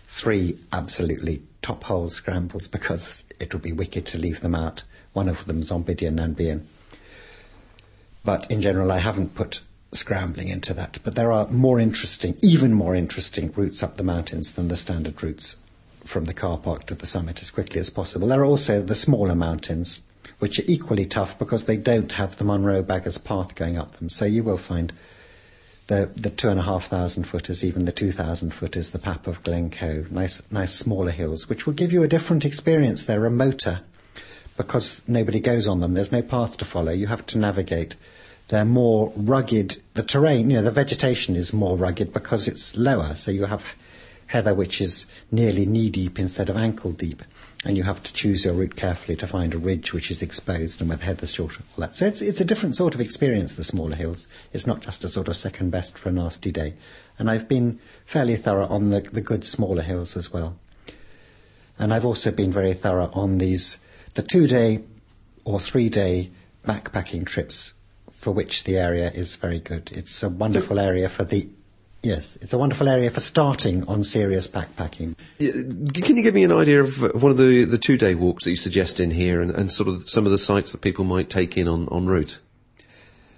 three 0.08 0.58
absolutely 0.72 1.44
top 1.62 1.84
hole 1.86 2.10
scrambles 2.10 2.68
because 2.68 3.24
it 3.40 3.54
would 3.54 3.64
be 3.64 3.72
wicked 3.72 4.06
to 4.08 4.18
leave 4.18 4.42
them 4.42 4.56
out. 4.56 4.84
One 5.14 5.28
of 5.28 5.46
them 5.46 5.62
Zombidian 5.62 6.14
Bidean 6.14 6.16
nam 6.16 6.36
Bian. 6.36 6.62
But 8.24 8.50
in 8.50 8.62
general, 8.62 8.92
I 8.92 9.00
haven't 9.00 9.36
put 9.36 9.62
scrambling 9.92 10.48
into 10.48 10.74
that. 10.74 11.00
But 11.04 11.16
there 11.16 11.32
are 11.32 11.48
more 11.48 11.80
interesting, 11.80 12.38
even 12.42 12.74
more 12.74 12.96
interesting 12.96 13.52
routes 13.52 13.84
up 13.84 13.98
the 13.98 14.04
mountains 14.04 14.54
than 14.54 14.70
the 14.70 14.76
standard 14.76 15.22
routes 15.22 15.63
from 16.04 16.26
the 16.26 16.34
car 16.34 16.58
park 16.58 16.86
to 16.86 16.96
the 16.96 17.06
summit 17.06 17.42
as 17.42 17.52
quickly 17.52 17.80
as 17.80 17.90
possible. 17.90 18.28
There 18.28 18.42
are 18.42 18.46
also 18.46 18.82
the 18.82 18.96
smaller 18.96 19.36
mountains, 19.36 20.02
which 20.40 20.60
are 20.60 20.66
equally 20.68 21.06
tough 21.06 21.38
because 21.40 21.66
they 21.66 21.78
don't 21.78 22.14
have 22.14 22.38
the 22.38 22.44
Munro 22.44 22.84
Baggers 22.84 23.18
Path 23.18 23.56
going 23.56 23.78
up 23.78 23.94
them. 23.98 24.10
So 24.10 24.26
you 24.26 24.44
will 24.44 24.58
find 24.58 24.94
the 25.88 26.10
the 26.16 26.30
two 26.30 26.50
and 26.50 26.60
a 26.60 26.64
half 26.64 26.86
thousand 26.86 27.26
footers, 27.26 27.64
even 27.64 27.86
the 27.86 27.92
two 27.92 28.12
thousand 28.12 28.54
footers, 28.54 28.90
the 28.90 29.00
Pap 29.00 29.28
of 29.28 29.44
Glencoe, 29.44 30.06
nice 30.10 30.42
nice 30.52 30.74
smaller 30.74 31.12
hills, 31.12 31.50
which 31.50 31.66
will 31.66 31.74
give 31.74 31.92
you 31.92 32.04
a 32.04 32.08
different 32.08 32.46
experience. 32.46 33.04
They're 33.04 33.20
remoter 33.20 33.82
because 34.56 35.02
nobody 35.08 35.40
goes 35.40 35.68
on 35.68 35.80
them. 35.80 35.94
There's 35.94 36.12
no 36.12 36.22
path 36.22 36.58
to 36.58 36.66
follow. 36.66 36.92
You 36.92 37.08
have 37.08 37.26
to 37.28 37.38
navigate. 37.38 37.96
They're 38.50 38.66
more 38.66 39.12
rugged. 39.16 39.82
The 39.94 40.04
terrain, 40.04 40.50
you 40.50 40.58
know, 40.58 40.64
the 40.64 40.72
vegetation 40.72 41.36
is 41.36 41.54
more 41.54 41.78
rugged 41.78 42.14
because 42.14 42.48
it's 42.48 42.78
lower. 42.78 43.16
So 43.16 43.32
you 43.32 43.46
have 43.46 43.66
heather 44.34 44.54
which 44.54 44.82
is 44.82 45.06
nearly 45.32 45.66
knee 45.66 45.90
deep 45.90 46.20
instead 46.20 46.50
of 46.50 46.58
ankle 46.58 46.92
deep. 46.92 47.24
and 47.66 47.78
you 47.78 47.84
have 47.84 48.04
to 48.04 48.14
choose 48.14 48.44
your 48.44 48.54
route 48.54 48.76
carefully 48.76 49.16
to 49.16 49.28
find 49.28 49.54
a 49.54 49.58
ridge 49.58 49.94
which 49.94 50.12
is 50.12 50.22
exposed 50.22 50.82
and 50.82 50.90
where 50.90 50.98
the 50.98 51.06
heather's 51.06 51.34
shorter. 51.34 51.64
All 51.72 51.82
that. 51.82 51.96
So 51.96 52.06
it's 52.06 52.22
it's 52.22 52.42
a 52.42 52.46
different 52.46 52.76
sort 52.76 52.94
of 52.94 53.00
experience. 53.00 53.56
The 53.56 53.64
smaller 53.64 53.96
hills. 53.96 54.28
It's 54.52 54.68
not 54.68 54.82
just 54.82 55.04
a 55.04 55.08
sort 55.08 55.28
of 55.30 55.38
second 55.38 55.70
best 55.70 55.98
for 55.98 56.10
a 56.10 56.12
nasty 56.12 56.52
day. 56.52 56.74
And 57.18 57.30
I've 57.30 57.48
been 57.48 57.80
fairly 58.06 58.36
thorough 58.36 58.68
on 58.68 58.90
the 58.90 59.02
the 59.02 59.22
good 59.22 59.46
smaller 59.46 59.84
hills 59.84 60.18
as 60.18 60.34
well. 60.34 60.58
And 61.80 61.94
I've 61.94 62.06
also 62.06 62.32
been 62.32 62.52
very 62.52 62.74
thorough 62.74 63.12
on 63.14 63.38
these 63.38 63.78
the 64.16 64.24
two 64.24 64.48
day 64.48 64.84
or 65.46 65.60
three 65.60 65.90
day 65.90 66.32
backpacking 66.66 67.26
trips 67.26 67.76
for 68.12 68.32
which 68.32 68.64
the 68.66 68.78
area 68.78 69.12
is 69.12 69.36
very 69.36 69.60
good. 69.60 69.92
It's 69.94 70.22
a 70.24 70.30
wonderful 70.30 70.80
area 70.80 71.08
for 71.08 71.24
the 71.24 71.48
Yes, 72.04 72.38
it's 72.42 72.52
a 72.52 72.58
wonderful 72.58 72.90
area 72.90 73.10
for 73.10 73.22
starting 73.22 73.88
on 73.88 74.04
serious 74.04 74.46
backpacking. 74.46 75.16
Can 75.40 76.18
you 76.18 76.22
give 76.22 76.34
me 76.34 76.44
an 76.44 76.52
idea 76.52 76.82
of 76.82 77.02
uh, 77.02 77.10
one 77.14 77.32
of 77.32 77.38
the, 77.38 77.64
the 77.64 77.78
two 77.78 77.98
day 77.98 78.14
walks 78.14 78.44
that 78.44 78.50
you 78.50 78.58
suggest 78.58 79.00
in 79.00 79.10
here 79.10 79.42
and, 79.42 79.50
and 79.52 79.72
sort 79.72 79.88
of 79.88 80.10
some 80.10 80.26
of 80.26 80.34
the 80.34 80.38
sites 80.38 80.74
that 80.74 80.82
people 80.82 81.06
might 81.06 81.30
take 81.30 81.58
in 81.58 81.66
on, 81.66 81.88
en 81.90 82.08
route? 82.08 82.40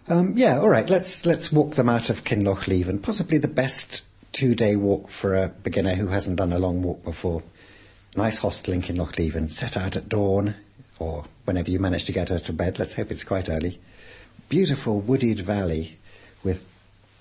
Um, 0.08 0.34
yeah, 0.36 0.58
all 0.60 0.70
right. 0.70 0.90
Let's 0.90 1.28
let's 1.28 1.52
walk 1.52 1.76
them 1.76 1.88
out 1.88 2.10
of 2.10 2.24
Kinlochleven. 2.24 3.04
Possibly 3.04 3.38
the 3.38 3.48
best 3.48 4.04
two-day 4.32 4.76
walk 4.76 5.12
for 5.12 5.36
a 5.36 5.50
beginner 5.50 5.94
who 5.94 6.08
hasn't 6.08 6.38
done 6.38 6.52
a 6.52 6.58
long 6.58 6.82
walk 6.82 7.04
before. 7.04 7.44
Nice 8.16 8.40
hostel 8.40 8.74
in 8.74 8.82
Kinlochleven. 8.82 9.52
Set 9.52 9.78
out 9.78 9.96
at 9.96 10.10
dawn, 10.10 10.56
or 10.98 11.26
whenever 11.44 11.70
you 11.70 11.78
manage 11.78 12.06
to 12.06 12.12
get 12.12 12.32
out 12.32 12.50
of 12.50 12.58
bed. 12.58 12.80
Let's 12.80 12.96
hope 12.96 13.12
it's 13.12 13.24
quite 13.24 13.48
early. 13.48 13.80
Beautiful 14.50 15.00
wooded 15.02 15.40
valley 15.40 16.00
with 16.44 16.66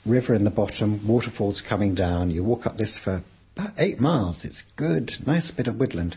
river 0.04 0.34
in 0.34 0.44
the 0.44 0.50
bottom, 0.50 1.06
waterfalls 1.06 1.60
coming 1.60 1.94
down. 1.94 2.30
You 2.30 2.44
walk 2.44 2.66
up 2.66 2.76
this 2.76 2.98
for 2.98 3.22
about 3.56 3.72
eight 3.78 4.00
miles. 4.00 4.44
It's 4.44 4.62
good, 4.76 5.26
nice 5.26 5.50
bit 5.50 5.66
of 5.66 5.78
woodland. 5.78 6.16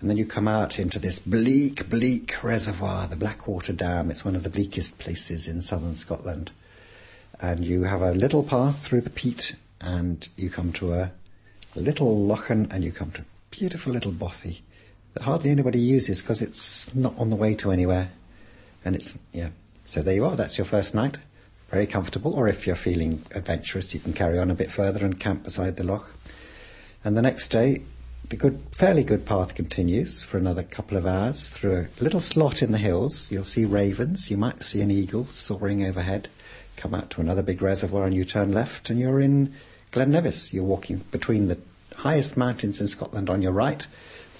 And 0.00 0.10
then 0.10 0.16
you 0.16 0.26
come 0.26 0.46
out 0.46 0.78
into 0.78 0.98
this 0.98 1.18
bleak, 1.18 1.88
bleak 1.88 2.42
reservoir, 2.42 3.06
the 3.06 3.16
Blackwater 3.16 3.72
Dam. 3.72 4.10
It's 4.10 4.24
one 4.24 4.36
of 4.36 4.42
the 4.42 4.50
bleakest 4.50 4.98
places 4.98 5.48
in 5.48 5.62
southern 5.62 5.94
Scotland. 5.94 6.50
And 7.40 7.64
you 7.64 7.84
have 7.84 8.02
a 8.02 8.12
little 8.12 8.42
path 8.42 8.84
through 8.84 9.00
the 9.02 9.10
peat, 9.10 9.56
and 9.80 10.28
you 10.36 10.50
come 10.50 10.72
to 10.74 10.92
a 10.92 11.12
little 11.74 12.16
lochan, 12.16 12.70
and 12.70 12.84
you 12.84 12.92
come 12.92 13.10
to 13.12 13.22
a 13.22 13.24
beautiful 13.50 13.92
little 13.92 14.12
bothy 14.12 14.60
that 15.14 15.22
hardly 15.22 15.50
anybody 15.50 15.78
uses 15.78 16.20
because 16.20 16.42
it's 16.42 16.94
not 16.94 17.18
on 17.18 17.30
the 17.30 17.36
way 17.36 17.54
to 17.54 17.70
anywhere. 17.70 18.10
And 18.84 18.94
it's, 18.94 19.18
yeah. 19.32 19.48
So 19.86 20.02
there 20.02 20.14
you 20.14 20.26
are. 20.26 20.36
That's 20.36 20.58
your 20.58 20.66
first 20.66 20.94
night. 20.94 21.18
Very 21.68 21.86
comfortable. 21.86 22.34
Or 22.34 22.48
if 22.48 22.66
you're 22.66 22.76
feeling 22.76 23.24
adventurous, 23.34 23.92
you 23.92 24.00
can 24.00 24.12
carry 24.12 24.38
on 24.38 24.50
a 24.50 24.54
bit 24.54 24.70
further 24.70 25.04
and 25.04 25.18
camp 25.18 25.44
beside 25.44 25.76
the 25.76 25.84
loch. 25.84 26.12
And 27.04 27.16
the 27.16 27.22
next 27.22 27.48
day, 27.48 27.82
the 28.28 28.36
good, 28.36 28.62
fairly 28.72 29.04
good 29.04 29.24
path 29.24 29.54
continues 29.54 30.22
for 30.22 30.38
another 30.38 30.62
couple 30.62 30.96
of 30.96 31.06
hours 31.06 31.48
through 31.48 31.88
a 32.00 32.02
little 32.02 32.20
slot 32.20 32.62
in 32.62 32.72
the 32.72 32.78
hills. 32.78 33.30
You'll 33.30 33.44
see 33.44 33.64
ravens. 33.64 34.30
You 34.30 34.36
might 34.36 34.64
see 34.64 34.80
an 34.80 34.90
eagle 34.90 35.26
soaring 35.26 35.84
overhead. 35.84 36.28
Come 36.76 36.94
out 36.94 37.10
to 37.10 37.20
another 37.20 37.42
big 37.42 37.62
reservoir 37.62 38.04
and 38.04 38.14
you 38.14 38.24
turn 38.24 38.52
left 38.52 38.90
and 38.90 38.98
you're 38.98 39.20
in 39.20 39.54
Glen 39.92 40.10
Nevis. 40.10 40.52
You're 40.52 40.64
walking 40.64 40.98
between 41.10 41.48
the 41.48 41.58
highest 41.94 42.36
mountains 42.36 42.80
in 42.80 42.86
Scotland 42.86 43.30
on 43.30 43.42
your 43.42 43.52
right, 43.52 43.86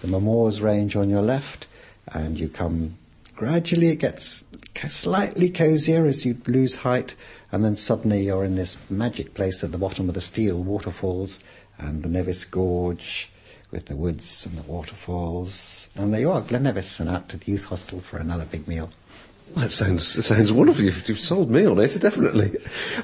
the 0.03 0.09
Mamores 0.09 0.63
Range 0.63 0.95
on 0.97 1.09
your 1.09 1.23
left, 1.23 1.67
and 2.09 2.39
you 2.39 2.49
come 2.49 2.99
gradually. 3.37 3.89
It 3.89 3.97
gets 4.01 4.45
slightly 4.89 5.51
cozier 5.51 6.07
as 6.07 6.25
you 6.25 6.37
lose 6.49 6.77
height, 6.77 7.15
and 7.53 7.63
then 7.63 7.77
suddenly 7.77 8.25
you're 8.25 8.45
in 8.45 8.57
this 8.57 8.79
magic 8.91 9.35
place 9.35 9.63
at 9.63 9.71
the 9.71 9.79
bottom 9.79 10.09
of 10.09 10.15
the 10.15 10.21
Steall 10.21 10.65
waterfalls 10.65 11.39
and 11.79 12.03
the 12.03 12.09
Nevis 12.09 12.45
Gorge 12.45 13.31
with 13.71 13.87
the 13.87 13.97
woods 13.97 14.47
and 14.47 14.57
the 14.57 14.63
waterfalls. 14.63 15.89
And 15.95 16.13
there 16.13 16.21
you 16.21 16.31
are, 16.31 16.41
Glen 16.41 16.65
Nevis, 16.65 16.99
and 16.99 17.11
out 17.11 17.29
to 17.29 17.37
the 17.37 17.53
youth 17.53 17.67
hostel 17.67 18.01
for 18.01 18.17
another 18.19 18.47
big 18.47 18.67
meal. 18.67 18.91
That 19.55 19.73
sounds 19.73 20.27
sounds 20.27 20.53
wonderful. 20.53 20.85
You've, 20.85 21.09
you've 21.09 21.19
sold 21.19 21.51
me 21.51 21.65
on 21.65 21.79
it, 21.79 21.99
definitely. 21.99 22.57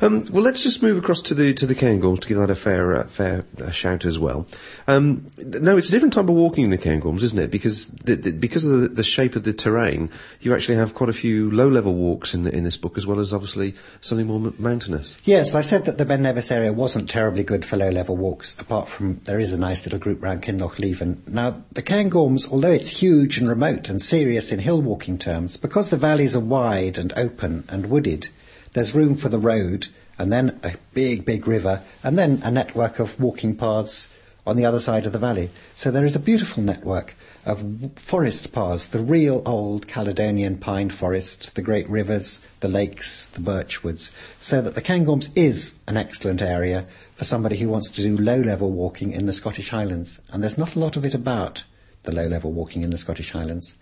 Um, 0.02 0.26
well, 0.30 0.42
let's 0.42 0.62
just 0.62 0.82
move 0.82 0.98
across 0.98 1.22
to 1.22 1.34
the 1.34 1.54
to 1.54 1.66
the 1.66 1.74
Cairngorms 1.74 2.20
to 2.20 2.28
give 2.28 2.36
that 2.36 2.50
a 2.50 2.54
fair 2.54 2.94
uh, 2.94 3.06
fair 3.06 3.44
uh, 3.58 3.70
shout 3.70 4.04
as 4.04 4.18
well. 4.18 4.46
Um, 4.86 5.30
no, 5.38 5.78
it's 5.78 5.88
a 5.88 5.92
different 5.92 6.12
type 6.12 6.28
of 6.28 6.34
walking 6.34 6.64
in 6.64 6.70
the 6.70 6.76
Cairngorms, 6.76 7.22
isn't 7.22 7.38
it? 7.38 7.50
Because 7.50 7.88
the, 7.88 8.16
the, 8.16 8.32
because 8.32 8.64
of 8.64 8.80
the, 8.82 8.88
the 8.88 9.02
shape 9.02 9.34
of 9.34 9.44
the 9.44 9.54
terrain, 9.54 10.10
you 10.42 10.52
actually 10.52 10.76
have 10.76 10.94
quite 10.94 11.08
a 11.08 11.14
few 11.14 11.50
low 11.50 11.68
level 11.68 11.94
walks 11.94 12.34
in 12.34 12.46
in 12.46 12.64
this 12.64 12.76
book, 12.76 12.98
as 12.98 13.06
well 13.06 13.18
as 13.18 13.32
obviously 13.32 13.74
something 14.02 14.26
more 14.26 14.48
m- 14.48 14.54
mountainous. 14.58 15.16
Yes, 15.24 15.54
I 15.54 15.62
said 15.62 15.86
that 15.86 15.96
the 15.96 16.04
Ben 16.04 16.22
Nevis 16.22 16.50
area 16.50 16.72
wasn't 16.72 17.08
terribly 17.08 17.44
good 17.44 17.64
for 17.64 17.78
low-level 17.78 18.16
walks, 18.16 18.58
apart 18.58 18.88
from 18.88 19.20
there 19.24 19.40
is 19.40 19.52
a 19.52 19.58
nice 19.58 19.86
little 19.86 19.98
group 19.98 20.22
round 20.22 20.42
Kinlochleven. 20.42 21.28
Now, 21.28 21.62
the 21.72 21.82
Cairngorms, 21.82 22.52
although 22.52 22.72
it's 22.72 22.90
huge 22.90 23.38
and 23.38 23.48
remote 23.48 23.88
and 23.88 24.02
serious 24.02 24.52
in 24.52 24.58
hill 24.58 24.82
walking 24.82 25.16
terms, 25.16 25.56
because 25.56 25.88
the 25.88 25.96
valleys 25.96 26.31
are 26.36 26.40
wide 26.40 26.98
and 26.98 27.12
open 27.16 27.64
and 27.68 27.90
wooded, 27.90 28.28
there's 28.72 28.94
room 28.94 29.16
for 29.16 29.28
the 29.28 29.38
road, 29.38 29.88
and 30.18 30.32
then 30.32 30.60
a 30.62 30.74
big, 30.94 31.24
big 31.24 31.46
river, 31.46 31.82
and 32.02 32.18
then 32.18 32.40
a 32.44 32.50
network 32.50 32.98
of 32.98 33.18
walking 33.20 33.56
paths 33.56 34.08
on 34.46 34.56
the 34.56 34.64
other 34.64 34.80
side 34.80 35.06
of 35.06 35.12
the 35.12 35.18
valley. 35.18 35.50
So 35.76 35.90
there 35.90 36.04
is 36.04 36.16
a 36.16 36.20
beautiful 36.20 36.62
network 36.62 37.14
of 37.44 37.90
forest 37.96 38.52
paths, 38.52 38.86
the 38.86 38.98
real 38.98 39.42
old 39.46 39.86
Caledonian 39.86 40.58
pine 40.58 40.90
forest, 40.90 41.54
the 41.54 41.62
great 41.62 41.88
rivers, 41.88 42.40
the 42.60 42.68
lakes, 42.68 43.26
the 43.26 43.40
birch 43.40 43.84
woods, 43.84 44.10
so 44.40 44.60
that 44.62 44.74
the 44.74 44.82
Cairngorms 44.82 45.30
is 45.36 45.72
an 45.86 45.96
excellent 45.96 46.42
area 46.42 46.86
for 47.14 47.24
somebody 47.24 47.58
who 47.58 47.68
wants 47.68 47.90
to 47.90 48.02
do 48.02 48.16
low-level 48.16 48.70
walking 48.70 49.12
in 49.12 49.26
the 49.26 49.32
Scottish 49.32 49.70
Highlands. 49.70 50.20
And 50.30 50.42
there's 50.42 50.58
not 50.58 50.74
a 50.74 50.80
lot 50.80 50.96
of 50.96 51.04
it 51.04 51.14
about, 51.14 51.64
the 52.02 52.14
low-level 52.14 52.52
walking 52.52 52.82
in 52.82 52.90
the 52.90 52.98
Scottish 52.98 53.30
Highlands. 53.30 53.74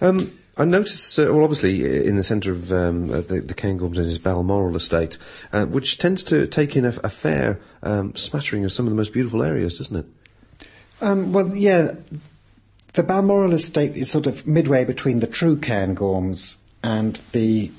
Um, 0.00 0.38
I 0.58 0.64
notice, 0.64 1.20
uh, 1.20 1.28
well, 1.30 1.44
obviously, 1.44 1.84
uh, 1.84 2.02
in 2.02 2.16
the 2.16 2.24
centre 2.24 2.50
of 2.50 2.72
um, 2.72 3.08
uh, 3.10 3.20
the, 3.20 3.40
the 3.40 3.54
Cairngorms 3.54 3.96
is 3.96 4.18
Balmoral 4.18 4.74
estate, 4.74 5.16
uh, 5.52 5.66
which 5.66 5.98
tends 5.98 6.24
to 6.24 6.48
take 6.48 6.74
in 6.74 6.84
a, 6.84 6.88
a 7.04 7.08
fair 7.08 7.60
um, 7.84 8.16
smattering 8.16 8.64
of 8.64 8.72
some 8.72 8.84
of 8.84 8.90
the 8.90 8.96
most 8.96 9.12
beautiful 9.12 9.44
areas, 9.44 9.78
doesn't 9.78 9.96
it? 9.96 10.06
Um, 11.00 11.32
well, 11.32 11.54
yeah, 11.54 11.94
the 12.94 13.04
Balmoral 13.04 13.52
estate 13.52 13.96
is 13.96 14.10
sort 14.10 14.26
of 14.26 14.48
midway 14.48 14.84
between 14.84 15.20
the 15.20 15.28
true 15.28 15.56
Cairngorms 15.56 16.56
and 16.82 17.22
the 17.30 17.70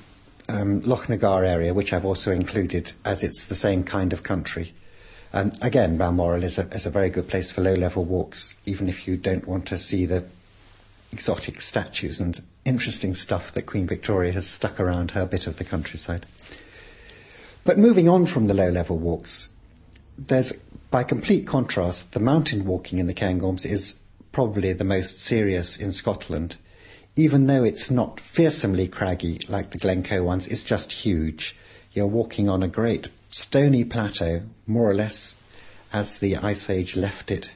um, 0.48 0.80
Lochnagar 0.80 1.46
area, 1.46 1.74
which 1.74 1.92
I've 1.92 2.06
also 2.06 2.32
included 2.32 2.92
as 3.04 3.22
it's 3.22 3.44
the 3.44 3.54
same 3.54 3.84
kind 3.84 4.14
of 4.14 4.22
country. 4.22 4.72
And 5.34 5.56
again, 5.62 5.98
Balmoral 5.98 6.44
is 6.44 6.58
a, 6.58 6.62
is 6.68 6.86
a 6.86 6.90
very 6.90 7.10
good 7.10 7.28
place 7.28 7.52
for 7.52 7.60
low-level 7.60 8.06
walks, 8.06 8.56
even 8.64 8.88
if 8.88 9.06
you 9.06 9.18
don't 9.18 9.46
want 9.46 9.66
to 9.66 9.76
see 9.76 10.06
the 10.06 10.24
exotic 11.12 11.60
statues 11.60 12.20
and 12.20 12.40
interesting 12.64 13.14
stuff 13.14 13.52
that 13.52 13.62
Queen 13.66 13.86
Victoria 13.86 14.32
has 14.32 14.46
stuck 14.46 14.78
around 14.78 15.12
her 15.12 15.26
bit 15.26 15.46
of 15.46 15.56
the 15.56 15.64
countryside. 15.64 16.26
But 17.64 17.78
moving 17.78 18.08
on 18.08 18.26
from 18.26 18.46
the 18.46 18.54
low-level 18.54 18.98
walks, 18.98 19.50
there's, 20.18 20.52
by 20.90 21.04
complete 21.04 21.46
contrast, 21.46 22.12
the 22.12 22.20
mountain 22.20 22.64
walking 22.64 22.98
in 22.98 23.06
the 23.06 23.14
Cairngorms 23.14 23.64
is 23.64 23.98
probably 24.32 24.72
the 24.72 24.84
most 24.84 25.20
serious 25.20 25.76
in 25.76 25.92
Scotland. 25.92 26.56
Even 27.16 27.46
though 27.46 27.64
it's 27.64 27.90
not 27.90 28.20
fearsomely 28.20 28.88
craggy 28.88 29.40
like 29.48 29.70
the 29.70 29.78
Glencoe 29.78 30.22
ones, 30.22 30.46
it's 30.46 30.64
just 30.64 30.92
huge. 30.92 31.56
You're 31.92 32.06
walking 32.06 32.48
on 32.48 32.62
a 32.62 32.68
great 32.68 33.08
stony 33.30 33.84
plateau, 33.84 34.42
more 34.66 34.88
or 34.90 34.94
less 34.94 35.36
as 35.92 36.18
the 36.18 36.36
Ice 36.36 36.70
Age 36.70 36.96
left 36.96 37.30
it. 37.30 37.50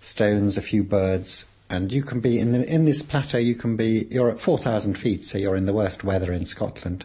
Stones, 0.00 0.56
a 0.56 0.62
few 0.62 0.84
birds, 0.84 1.46
and 1.70 1.92
you 1.92 2.02
can 2.02 2.20
be 2.20 2.38
in 2.38 2.52
the, 2.52 2.66
in 2.66 2.84
this 2.84 3.02
plateau. 3.02 3.38
You 3.38 3.54
can 3.54 3.76
be 3.76 4.06
you're 4.10 4.30
at 4.30 4.40
four 4.40 4.58
thousand 4.58 4.94
feet, 4.94 5.24
so 5.24 5.38
you're 5.38 5.56
in 5.56 5.66
the 5.66 5.72
worst 5.72 6.04
weather 6.04 6.32
in 6.32 6.44
Scotland. 6.44 7.04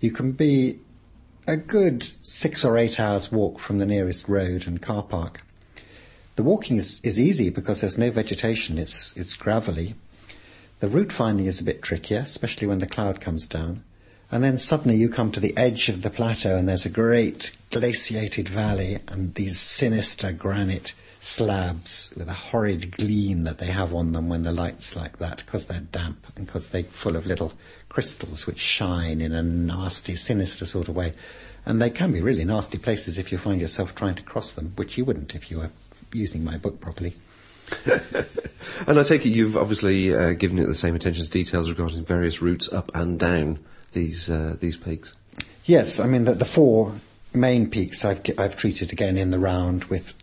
You 0.00 0.10
can 0.10 0.32
be 0.32 0.78
a 1.46 1.56
good 1.56 2.06
six 2.22 2.64
or 2.64 2.76
eight 2.76 3.00
hours 3.00 3.32
walk 3.32 3.58
from 3.58 3.78
the 3.78 3.86
nearest 3.86 4.28
road 4.28 4.66
and 4.66 4.80
car 4.82 5.02
park. 5.02 5.42
The 6.36 6.42
walking 6.42 6.76
is, 6.76 7.00
is 7.02 7.18
easy 7.18 7.50
because 7.50 7.80
there's 7.80 7.98
no 7.98 8.10
vegetation. 8.10 8.78
It's 8.78 9.16
it's 9.16 9.34
gravelly. 9.34 9.94
The 10.80 10.88
route 10.88 11.12
finding 11.12 11.46
is 11.46 11.58
a 11.58 11.64
bit 11.64 11.82
trickier, 11.82 12.20
especially 12.20 12.68
when 12.68 12.78
the 12.78 12.86
cloud 12.86 13.20
comes 13.20 13.46
down. 13.46 13.82
And 14.30 14.44
then 14.44 14.58
suddenly 14.58 14.96
you 14.96 15.08
come 15.08 15.32
to 15.32 15.40
the 15.40 15.56
edge 15.56 15.88
of 15.88 16.02
the 16.02 16.10
plateau 16.10 16.56
and 16.56 16.68
there's 16.68 16.86
a 16.86 16.90
great 16.90 17.56
glaciated 17.70 18.48
valley 18.48 18.98
and 19.08 19.34
these 19.34 19.58
sinister 19.58 20.32
granite 20.32 20.94
slabs 21.28 22.12
with 22.16 22.28
a 22.28 22.32
horrid 22.32 22.90
gleam 22.96 23.44
that 23.44 23.58
they 23.58 23.66
have 23.66 23.92
on 23.94 24.12
them 24.12 24.28
when 24.28 24.42
the 24.44 24.52
light's 24.52 24.96
like 24.96 25.18
that 25.18 25.38
because 25.44 25.66
they're 25.66 25.80
damp 25.80 26.26
and 26.36 26.46
because 26.46 26.68
they're 26.68 26.84
full 26.84 27.16
of 27.16 27.26
little 27.26 27.52
crystals 27.88 28.46
which 28.46 28.58
shine 28.58 29.20
in 29.20 29.32
a 29.32 29.42
nasty, 29.42 30.16
sinister 30.16 30.64
sort 30.64 30.88
of 30.88 30.96
way. 30.96 31.12
And 31.66 31.82
they 31.82 31.90
can 31.90 32.12
be 32.12 32.22
really 32.22 32.44
nasty 32.44 32.78
places 32.78 33.18
if 33.18 33.30
you 33.30 33.36
find 33.36 33.60
yourself 33.60 33.94
trying 33.94 34.14
to 34.14 34.22
cross 34.22 34.52
them, 34.54 34.72
which 34.76 34.96
you 34.96 35.04
wouldn't 35.04 35.34
if 35.34 35.50
you 35.50 35.58
were 35.58 35.70
using 36.12 36.44
my 36.44 36.56
book 36.56 36.80
properly. 36.80 37.14
And 38.86 38.98
I 38.98 39.02
take 39.02 39.24
it 39.24 39.30
you've 39.30 39.56
obviously 39.56 40.14
uh, 40.14 40.32
given 40.32 40.58
it 40.58 40.66
the 40.66 40.74
same 40.74 40.94
attention 40.94 41.24
to 41.24 41.30
details 41.30 41.70
regarding 41.70 42.04
various 42.04 42.42
routes 42.42 42.72
up 42.72 42.90
and 42.94 43.18
down 43.18 43.58
these 43.92 44.30
uh, 44.30 44.56
these 44.58 44.76
peaks. 44.76 45.14
Yes, 45.64 46.00
I 46.00 46.06
mean 46.06 46.24
the, 46.24 46.34
the 46.34 46.44
four 46.44 46.94
main 47.32 47.70
peaks 47.70 48.04
I've 48.04 48.20
I've 48.38 48.56
treated 48.56 48.92
again 48.92 49.16
in 49.16 49.30
the 49.30 49.38
round 49.38 49.84
with 49.84 50.14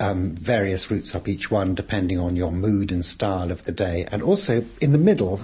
um, 0.00 0.34
various 0.36 0.90
routes 0.90 1.14
up 1.14 1.28
each 1.28 1.50
one 1.50 1.74
depending 1.74 2.18
on 2.18 2.36
your 2.36 2.52
mood 2.52 2.92
and 2.92 3.04
style 3.04 3.50
of 3.50 3.64
the 3.64 3.72
day. 3.72 4.06
And 4.10 4.22
also 4.22 4.64
in 4.80 4.92
the 4.92 4.98
middle 4.98 5.42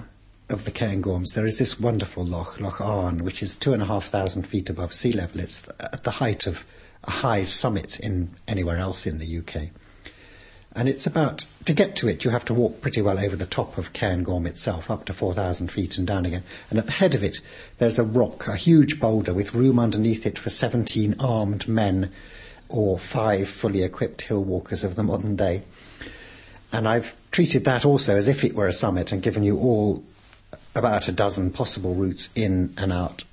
of 0.50 0.64
the 0.64 0.70
Cairngorms, 0.70 1.34
there 1.34 1.46
is 1.46 1.58
this 1.58 1.80
wonderful 1.80 2.24
loch, 2.24 2.60
Loch 2.60 2.80
Avon, 2.80 3.24
which 3.24 3.42
is 3.42 3.56
two 3.56 3.72
and 3.72 3.82
a 3.82 3.86
half 3.86 4.06
thousand 4.06 4.46
feet 4.46 4.70
above 4.70 4.92
sea 4.92 5.12
level. 5.12 5.40
It's 5.40 5.62
at 5.80 6.04
the 6.04 6.12
height 6.12 6.46
of 6.46 6.64
a 7.04 7.10
high 7.10 7.44
summit 7.44 7.98
in 8.00 8.30
anywhere 8.46 8.78
else 8.78 9.06
in 9.06 9.18
the 9.18 9.38
UK. 9.38 9.70
And 10.76 10.88
it's 10.88 11.06
about, 11.06 11.46
to 11.66 11.72
get 11.72 11.94
to 11.96 12.08
it, 12.08 12.24
you 12.24 12.32
have 12.32 12.44
to 12.46 12.54
walk 12.54 12.80
pretty 12.80 13.00
well 13.00 13.18
over 13.18 13.36
the 13.36 13.46
top 13.46 13.78
of 13.78 13.92
Cairngorm 13.92 14.44
itself, 14.44 14.90
up 14.90 15.04
to 15.04 15.12
4,000 15.12 15.70
feet 15.70 15.96
and 15.96 16.06
down 16.06 16.26
again. 16.26 16.42
And 16.68 16.80
at 16.80 16.86
the 16.86 16.92
head 16.92 17.14
of 17.14 17.22
it, 17.22 17.40
there's 17.78 17.98
a 17.98 18.04
rock, 18.04 18.48
a 18.48 18.56
huge 18.56 18.98
boulder 18.98 19.32
with 19.32 19.54
room 19.54 19.78
underneath 19.78 20.26
it 20.26 20.36
for 20.36 20.50
17 20.50 21.14
armed 21.20 21.68
men 21.68 22.10
or 22.68 22.98
five 22.98 23.48
fully 23.48 23.82
equipped 23.82 24.22
hill 24.22 24.42
walkers 24.42 24.84
of 24.84 24.96
the 24.96 25.02
modern 25.02 25.36
day. 25.36 25.62
And 26.72 26.88
I've 26.88 27.14
treated 27.30 27.64
that 27.64 27.84
also 27.84 28.16
as 28.16 28.26
if 28.26 28.42
it 28.42 28.54
were 28.54 28.66
a 28.66 28.72
summit 28.72 29.12
and 29.12 29.22
given 29.22 29.44
you 29.44 29.58
all 29.58 30.02
about 30.74 31.06
a 31.06 31.12
dozen 31.12 31.50
possible 31.50 31.94
routes 31.94 32.28
in 32.34 32.74
and 32.76 32.92
out 32.92 33.24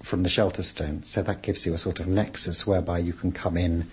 from 0.00 0.22
the 0.22 0.28
shelter 0.28 0.62
stone. 0.62 1.02
So 1.04 1.22
that 1.22 1.42
gives 1.42 1.66
you 1.66 1.74
a 1.74 1.78
sort 1.78 1.98
of 1.98 2.06
nexus 2.06 2.66
whereby 2.66 2.98
you 2.98 3.12
can 3.12 3.32
come 3.32 3.56
in 3.56 3.90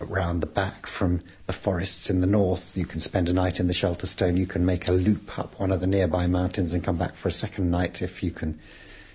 around 0.00 0.40
the 0.40 0.46
back 0.46 0.86
from 0.86 1.20
the 1.46 1.52
forests 1.52 2.08
in 2.08 2.20
the 2.20 2.26
north. 2.26 2.76
You 2.76 2.86
can 2.86 3.00
spend 3.00 3.28
a 3.28 3.32
night 3.32 3.60
in 3.60 3.66
the 3.66 3.72
shelter 3.72 4.06
stone. 4.06 4.36
You 4.36 4.46
can 4.46 4.64
make 4.64 4.88
a 4.88 4.92
loop 4.92 5.38
up 5.38 5.58
one 5.58 5.70
of 5.70 5.80
the 5.80 5.86
nearby 5.86 6.26
mountains 6.26 6.72
and 6.72 6.84
come 6.84 6.96
back 6.96 7.14
for 7.14 7.28
a 7.28 7.32
second 7.32 7.70
night 7.70 8.00
if 8.00 8.22
you 8.22 8.30
can, 8.30 8.58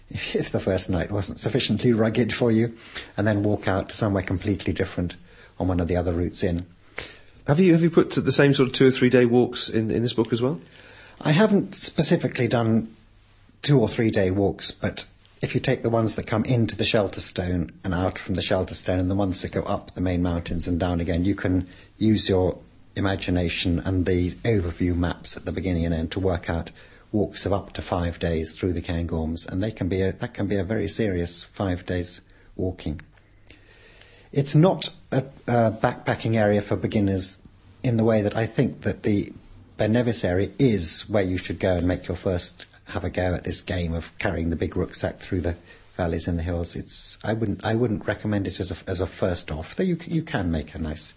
if 0.09 0.51
the 0.51 0.59
first 0.59 0.89
night 0.89 1.11
wasn't 1.11 1.39
sufficiently 1.39 1.93
rugged 1.93 2.33
for 2.33 2.51
you, 2.51 2.75
and 3.17 3.27
then 3.27 3.43
walk 3.43 3.67
out 3.67 3.89
to 3.89 3.95
somewhere 3.95 4.23
completely 4.23 4.73
different 4.73 5.15
on 5.59 5.67
one 5.67 5.79
of 5.79 5.87
the 5.87 5.95
other 5.95 6.13
routes 6.13 6.43
in. 6.43 6.65
Have 7.47 7.59
you 7.59 7.73
have 7.73 7.81
you 7.81 7.89
put 7.89 8.11
the 8.11 8.31
same 8.31 8.53
sort 8.53 8.69
of 8.69 8.73
two 8.73 8.87
or 8.87 8.91
three 8.91 9.09
day 9.09 9.25
walks 9.25 9.69
in, 9.69 9.89
in 9.89 10.03
this 10.03 10.13
book 10.13 10.31
as 10.31 10.41
well? 10.41 10.61
I 11.21 11.31
haven't 11.31 11.75
specifically 11.75 12.47
done 12.47 12.95
two 13.61 13.79
or 13.79 13.89
three 13.89 14.11
day 14.11 14.31
walks, 14.31 14.71
but 14.71 15.07
if 15.41 15.55
you 15.55 15.61
take 15.61 15.83
the 15.83 15.89
ones 15.89 16.15
that 16.15 16.27
come 16.27 16.45
into 16.45 16.75
the 16.75 16.83
shelter 16.83 17.21
stone 17.21 17.71
and 17.83 17.93
out 17.93 18.19
from 18.19 18.35
the 18.35 18.41
shelter 18.41 18.75
stone 18.75 18.99
and 18.99 19.09
the 19.09 19.15
ones 19.15 19.41
that 19.41 19.51
go 19.51 19.63
up 19.63 19.91
the 19.91 20.01
main 20.01 20.21
mountains 20.21 20.67
and 20.67 20.79
down 20.79 20.99
again, 20.99 21.25
you 21.25 21.35
can 21.35 21.67
use 21.97 22.29
your 22.29 22.59
imagination 22.95 23.79
and 23.79 24.05
the 24.05 24.31
overview 24.43 24.95
maps 24.95 25.37
at 25.37 25.45
the 25.45 25.51
beginning 25.51 25.85
and 25.85 25.93
end 25.93 26.11
to 26.11 26.19
work 26.19 26.49
out 26.49 26.71
walks 27.11 27.45
of 27.45 27.53
up 27.53 27.73
to 27.73 27.81
five 27.81 28.19
days 28.19 28.57
through 28.57 28.73
the 28.73 28.81
Cairngorms, 28.81 29.47
and 29.47 29.63
they 29.63 29.71
can 29.71 29.87
be 29.87 30.01
a, 30.01 30.11
that 30.13 30.33
can 30.33 30.47
be 30.47 30.57
a 30.57 30.63
very 30.63 30.87
serious 30.87 31.43
five 31.43 31.85
days 31.85 32.21
walking. 32.55 33.01
It's 34.31 34.53
not 34.53 34.91
a, 35.11 35.25
a 35.47 35.71
backpacking 35.71 36.35
area 36.35 36.61
for 36.61 36.75
beginners 36.75 37.39
in 37.83 37.97
the 37.97 38.03
way 38.03 38.21
that 38.21 38.35
I 38.35 38.45
think 38.45 38.81
that 38.81 39.03
the 39.03 39.33
Ben 39.77 39.93
Nevis 39.93 40.23
area 40.23 40.51
is 40.59 41.09
where 41.09 41.23
you 41.23 41.37
should 41.37 41.59
go 41.59 41.77
and 41.77 41.87
make 41.87 42.07
your 42.07 42.17
first 42.17 42.65
have 42.89 43.03
a 43.03 43.09
go 43.09 43.33
at 43.33 43.43
this 43.43 43.61
game 43.61 43.93
of 43.93 44.15
carrying 44.17 44.49
the 44.49 44.55
big 44.55 44.75
rucksack 44.75 45.19
through 45.19 45.41
the 45.41 45.55
valleys 45.95 46.27
and 46.27 46.37
the 46.37 46.43
hills. 46.43 46.75
It's 46.75 47.17
I 47.23 47.33
wouldn't 47.33 47.63
I 47.65 47.75
wouldn't 47.75 48.07
recommend 48.07 48.47
it 48.47 48.59
as 48.59 48.71
a 48.71 48.77
as 48.87 49.01
a 49.01 49.07
first 49.07 49.51
off. 49.51 49.75
Though 49.75 49.83
you 49.83 49.97
you 50.05 50.21
can 50.21 50.51
make 50.51 50.75
a 50.75 50.79
nice, 50.79 51.13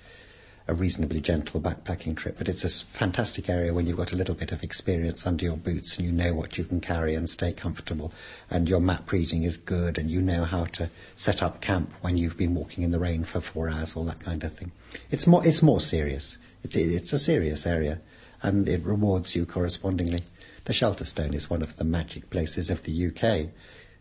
a 0.68 0.74
reasonably 0.74 1.20
gentle 1.20 1.60
backpacking 1.60 2.16
trip, 2.16 2.38
but 2.38 2.48
it's 2.48 2.64
a 2.64 2.86
fantastic 2.86 3.48
area 3.48 3.74
when 3.74 3.86
you've 3.86 3.96
got 3.96 4.12
a 4.12 4.16
little 4.16 4.34
bit 4.34 4.52
of 4.52 4.62
experience 4.62 5.26
under 5.26 5.44
your 5.44 5.56
boots 5.56 5.96
and 5.96 6.06
you 6.06 6.12
know 6.12 6.34
what 6.34 6.56
you 6.56 6.64
can 6.64 6.80
carry 6.80 7.14
and 7.14 7.28
stay 7.28 7.52
comfortable, 7.52 8.12
and 8.50 8.68
your 8.68 8.80
map 8.80 9.10
reading 9.10 9.42
is 9.42 9.56
good 9.56 9.98
and 9.98 10.10
you 10.10 10.22
know 10.22 10.44
how 10.44 10.64
to 10.64 10.88
set 11.16 11.42
up 11.42 11.60
camp 11.60 11.92
when 12.00 12.16
you've 12.16 12.36
been 12.36 12.54
walking 12.54 12.84
in 12.84 12.90
the 12.90 12.98
rain 12.98 13.24
for 13.24 13.40
four 13.40 13.68
hours, 13.68 13.96
all 13.96 14.04
that 14.04 14.20
kind 14.20 14.44
of 14.44 14.52
thing. 14.52 14.72
It's 15.10 15.26
more 15.26 15.46
it's 15.46 15.62
more 15.62 15.80
serious. 15.80 16.38
It, 16.62 16.76
it's 16.76 17.12
a 17.12 17.18
serious 17.18 17.66
area, 17.66 18.00
and 18.42 18.68
it 18.68 18.84
rewards 18.84 19.34
you 19.34 19.46
correspondingly. 19.46 20.22
The 20.64 20.72
Shelterstone 20.72 21.34
is 21.34 21.50
one 21.50 21.62
of 21.62 21.76
the 21.76 21.84
magic 21.84 22.30
places 22.30 22.70
of 22.70 22.84
the 22.84 23.06
UK. 23.08 23.50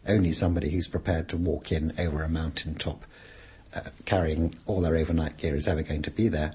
Only 0.07 0.31
somebody 0.31 0.69
who's 0.69 0.87
prepared 0.87 1.27
to 1.29 1.37
walk 1.37 1.71
in 1.71 1.93
over 1.97 2.23
a 2.23 2.29
mountain 2.29 2.75
top 2.75 3.05
uh, 3.73 3.81
carrying 4.05 4.55
all 4.65 4.81
their 4.81 4.95
overnight 4.95 5.37
gear 5.37 5.55
is 5.55 5.67
ever 5.67 5.83
going 5.83 6.01
to 6.03 6.11
be 6.11 6.27
there. 6.27 6.53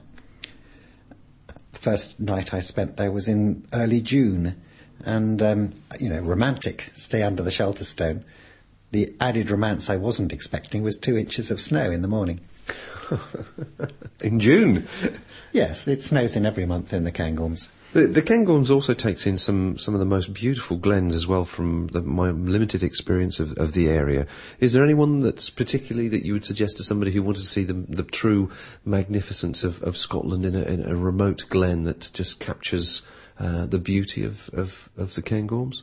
The 1.72 1.78
first 1.78 2.18
night 2.20 2.52
I 2.52 2.60
spent 2.60 2.96
there 2.96 3.12
was 3.12 3.28
in 3.28 3.66
early 3.72 4.00
June, 4.00 4.60
and, 5.04 5.42
um, 5.42 5.72
you 6.00 6.08
know, 6.08 6.20
romantic, 6.20 6.90
stay 6.94 7.22
under 7.22 7.42
the 7.42 7.50
shelter 7.50 7.84
stone. 7.84 8.24
The 8.92 9.14
added 9.20 9.50
romance 9.50 9.90
I 9.90 9.96
wasn't 9.96 10.32
expecting 10.32 10.82
was 10.82 10.96
two 10.96 11.16
inches 11.16 11.50
of 11.50 11.60
snow 11.60 11.90
in 11.90 12.02
the 12.02 12.08
morning. 12.08 12.40
in 14.22 14.40
June? 14.40 14.86
Yes, 15.52 15.86
it 15.86 16.02
snows 16.02 16.36
in 16.36 16.46
every 16.46 16.66
month 16.66 16.92
in 16.92 17.04
the 17.04 17.12
Cairngorms. 17.12 17.68
The, 17.92 18.06
the 18.06 18.22
Cairngorms 18.22 18.70
also 18.70 18.92
takes 18.92 19.26
in 19.26 19.38
some, 19.38 19.78
some 19.78 19.94
of 19.94 20.00
the 20.00 20.06
most 20.06 20.34
beautiful 20.34 20.76
glens 20.76 21.14
as 21.14 21.26
well 21.26 21.44
from 21.44 21.86
the, 21.88 22.02
my 22.02 22.30
limited 22.30 22.82
experience 22.82 23.40
of, 23.40 23.56
of 23.56 23.72
the 23.72 23.88
area. 23.88 24.26
Is 24.60 24.72
there 24.72 24.84
anyone 24.84 25.20
that's 25.20 25.48
particularly 25.48 26.08
that 26.08 26.24
you 26.24 26.34
would 26.34 26.44
suggest 26.44 26.76
to 26.76 26.84
somebody 26.84 27.12
who 27.12 27.22
wanted 27.22 27.40
to 27.40 27.46
see 27.46 27.64
the, 27.64 27.72
the 27.72 28.02
true 28.02 28.50
magnificence 28.84 29.64
of, 29.64 29.82
of 29.82 29.96
Scotland 29.96 30.44
in 30.44 30.54
a, 30.54 30.62
in 30.62 30.84
a 30.84 30.94
remote 30.94 31.46
glen 31.48 31.84
that 31.84 32.10
just 32.12 32.38
captures 32.38 33.02
uh, 33.38 33.66
the 33.66 33.78
beauty 33.78 34.24
of, 34.24 34.50
of, 34.52 34.90
of 34.96 35.14
the 35.14 35.22
Cairngorms? 35.22 35.82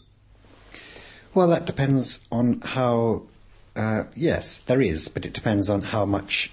Well, 1.33 1.47
that 1.47 1.65
depends 1.65 2.27
on 2.31 2.61
how. 2.61 3.23
Uh, 3.75 4.03
yes, 4.15 4.59
there 4.59 4.81
is, 4.81 5.07
but 5.07 5.25
it 5.25 5.33
depends 5.33 5.67
on 5.67 5.81
how 5.81 6.05
much 6.05 6.51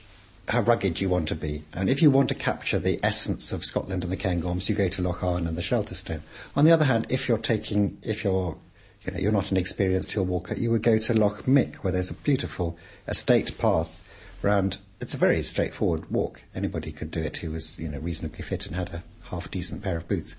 how 0.50 0.60
rugged 0.60 1.00
you 1.00 1.08
want 1.08 1.28
to 1.28 1.34
be. 1.34 1.62
And 1.72 1.88
if 1.88 2.02
you 2.02 2.10
want 2.10 2.28
to 2.28 2.34
capture 2.34 2.78
the 2.78 3.00
essence 3.02 3.52
of 3.52 3.64
Scotland 3.64 4.04
and 4.04 4.12
the 4.12 4.16
Cairngorms, 4.16 4.68
you 4.68 4.74
go 4.74 4.88
to 4.88 5.02
Loch 5.02 5.18
Avon 5.18 5.46
and 5.46 5.56
the 5.56 5.62
Shelterstone. 5.62 6.20
On 6.56 6.64
the 6.64 6.72
other 6.72 6.84
hand, 6.84 7.06
if 7.08 7.28
you're 7.28 7.38
taking, 7.38 7.98
if 8.02 8.24
you're, 8.24 8.56
you 9.02 9.12
know, 9.12 9.18
you're 9.18 9.32
not 9.32 9.50
an 9.50 9.56
experienced 9.56 10.12
hill 10.12 10.24
walker, 10.24 10.54
you 10.54 10.70
would 10.70 10.82
go 10.82 10.98
to 10.98 11.14
Loch 11.14 11.46
Muick, 11.46 11.76
where 11.76 11.92
there's 11.92 12.10
a 12.10 12.14
beautiful 12.14 12.76
estate 13.06 13.56
path 13.58 14.02
round. 14.42 14.78
It's 15.00 15.14
a 15.14 15.18
very 15.18 15.42
straightforward 15.42 16.10
walk. 16.10 16.42
Anybody 16.54 16.92
could 16.92 17.10
do 17.10 17.20
it 17.20 17.38
who 17.38 17.52
was, 17.52 17.78
you 17.78 17.88
know, 17.88 17.98
reasonably 17.98 18.42
fit 18.42 18.66
and 18.66 18.76
had 18.76 18.90
a 18.90 19.02
half 19.24 19.50
decent 19.50 19.82
pair 19.82 19.96
of 19.96 20.08
boots. 20.08 20.36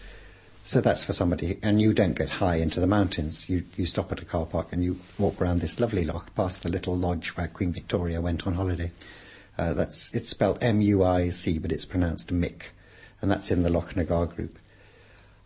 So 0.64 0.80
that's 0.80 1.04
for 1.04 1.14
somebody, 1.14 1.58
and 1.64 1.82
you 1.82 1.92
don't 1.92 2.14
get 2.14 2.30
high 2.30 2.58
into 2.58 2.80
the 2.80 2.86
mountains. 2.86 3.50
You 3.50 3.64
you 3.76 3.88
stop 3.88 4.12
at 4.12 4.22
a 4.22 4.26
car 4.26 4.46
park 4.46 4.68
and 4.72 4.84
you 4.84 5.00
walk 5.18 5.42
around 5.42 5.58
this 5.58 5.80
lovely 5.80 6.06
loch, 6.06 6.36
past 6.36 6.62
the 6.62 6.70
little 6.70 6.96
lodge 6.96 7.30
where 7.30 7.48
Queen 7.48 7.72
Victoria 7.72 8.22
went 8.22 8.46
on 8.46 8.54
holiday. 8.54 8.92
Uh, 9.62 9.76
that's 9.76 10.12
it's 10.16 10.30
spelled 10.30 10.58
M-U-I-C, 10.60 11.60
but 11.60 11.72
it's 11.72 11.86
pronounced 11.86 12.34
Mick, 12.34 12.72
and 13.22 13.30
that's 13.30 13.52
in 13.52 13.62
the 13.62 13.70
Lochnagar 13.70 14.36
group. 14.36 14.58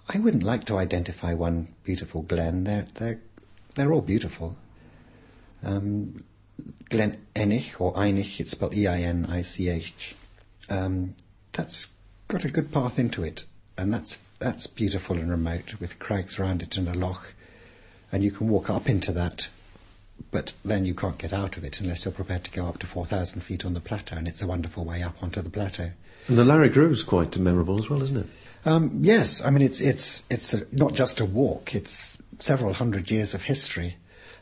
I 0.08 0.20
wouldn't 0.20 0.44
like 0.44 0.64
to 0.66 0.78
identify 0.78 1.34
one 1.34 1.68
beautiful 1.84 2.22
glen. 2.22 2.64
They're 2.64 2.88
they're 2.94 3.20
they're 3.74 3.92
all 3.92 4.00
beautiful. 4.00 4.56
Um, 5.62 6.24
Glen 6.90 7.18
Einich 7.36 7.82
or 7.82 7.94
Einich, 7.96 8.40
it's 8.40 8.52
spelled 8.52 8.74
E-I-N-I-C-H. 8.74 10.16
Um, 10.70 11.16
that's 11.52 11.92
got 12.30 12.46
a 12.46 12.50
good 12.50 12.72
path 12.72 12.98
into 12.98 13.22
it, 13.22 13.44
and 13.78 13.94
that's 13.94 14.20
that's 14.40 14.66
beautiful 14.66 15.18
and 15.18 15.30
remote 15.30 15.76
with 15.82 16.00
crags 16.00 16.40
around 16.40 16.62
it 16.62 16.78
and 16.78 16.88
a 16.88 16.94
loch, 16.94 17.34
and 18.14 18.24
you 18.24 18.32
can 18.32 18.48
walk 18.48 18.70
up 18.70 18.88
into 18.88 19.12
that 19.12 19.50
but 20.32 20.54
then 20.64 20.86
you 20.86 20.94
can't 20.94 21.18
get 21.18 21.34
out 21.34 21.58
of 21.58 21.64
it 21.64 21.80
unless 21.80 22.06
you're 22.06 22.12
prepared 22.12 22.44
to 22.46 22.52
go 22.52 22.68
up 22.68 22.80
to 22.80 22.88
4,000 22.88 23.42
feet 23.42 23.66
on 23.66 23.74
the 23.74 23.80
plateau, 23.80 24.18
and 24.18 24.28
it's 24.28 24.42
a 24.42 24.48
wonderful 24.48 24.84
way 24.84 25.04
up 25.04 25.22
onto 25.22 25.42
the 25.42 25.50
plateau. 25.50 25.92
And 26.28 26.38
the 26.38 26.44
Lairig 26.44 26.76
is 26.92 27.04
quite 27.04 27.38
memorable 27.38 27.78
as 27.78 27.90
well, 27.90 28.02
isn't 28.02 28.18
it? 28.18 28.28
Um, 28.66 29.00
yes, 29.02 29.44
I 29.44 29.52
mean 29.52 29.62
it's 29.62 29.80
it's 29.80 30.26
it's 30.30 30.54
a, 30.54 30.66
not 30.76 30.94
just 30.94 31.20
a 31.20 31.26
walk; 31.26 31.76
it's 31.76 32.22
several 32.40 32.74
hundred 32.74 33.12
years 33.12 33.36
of 33.36 33.44
history, 33.44 33.98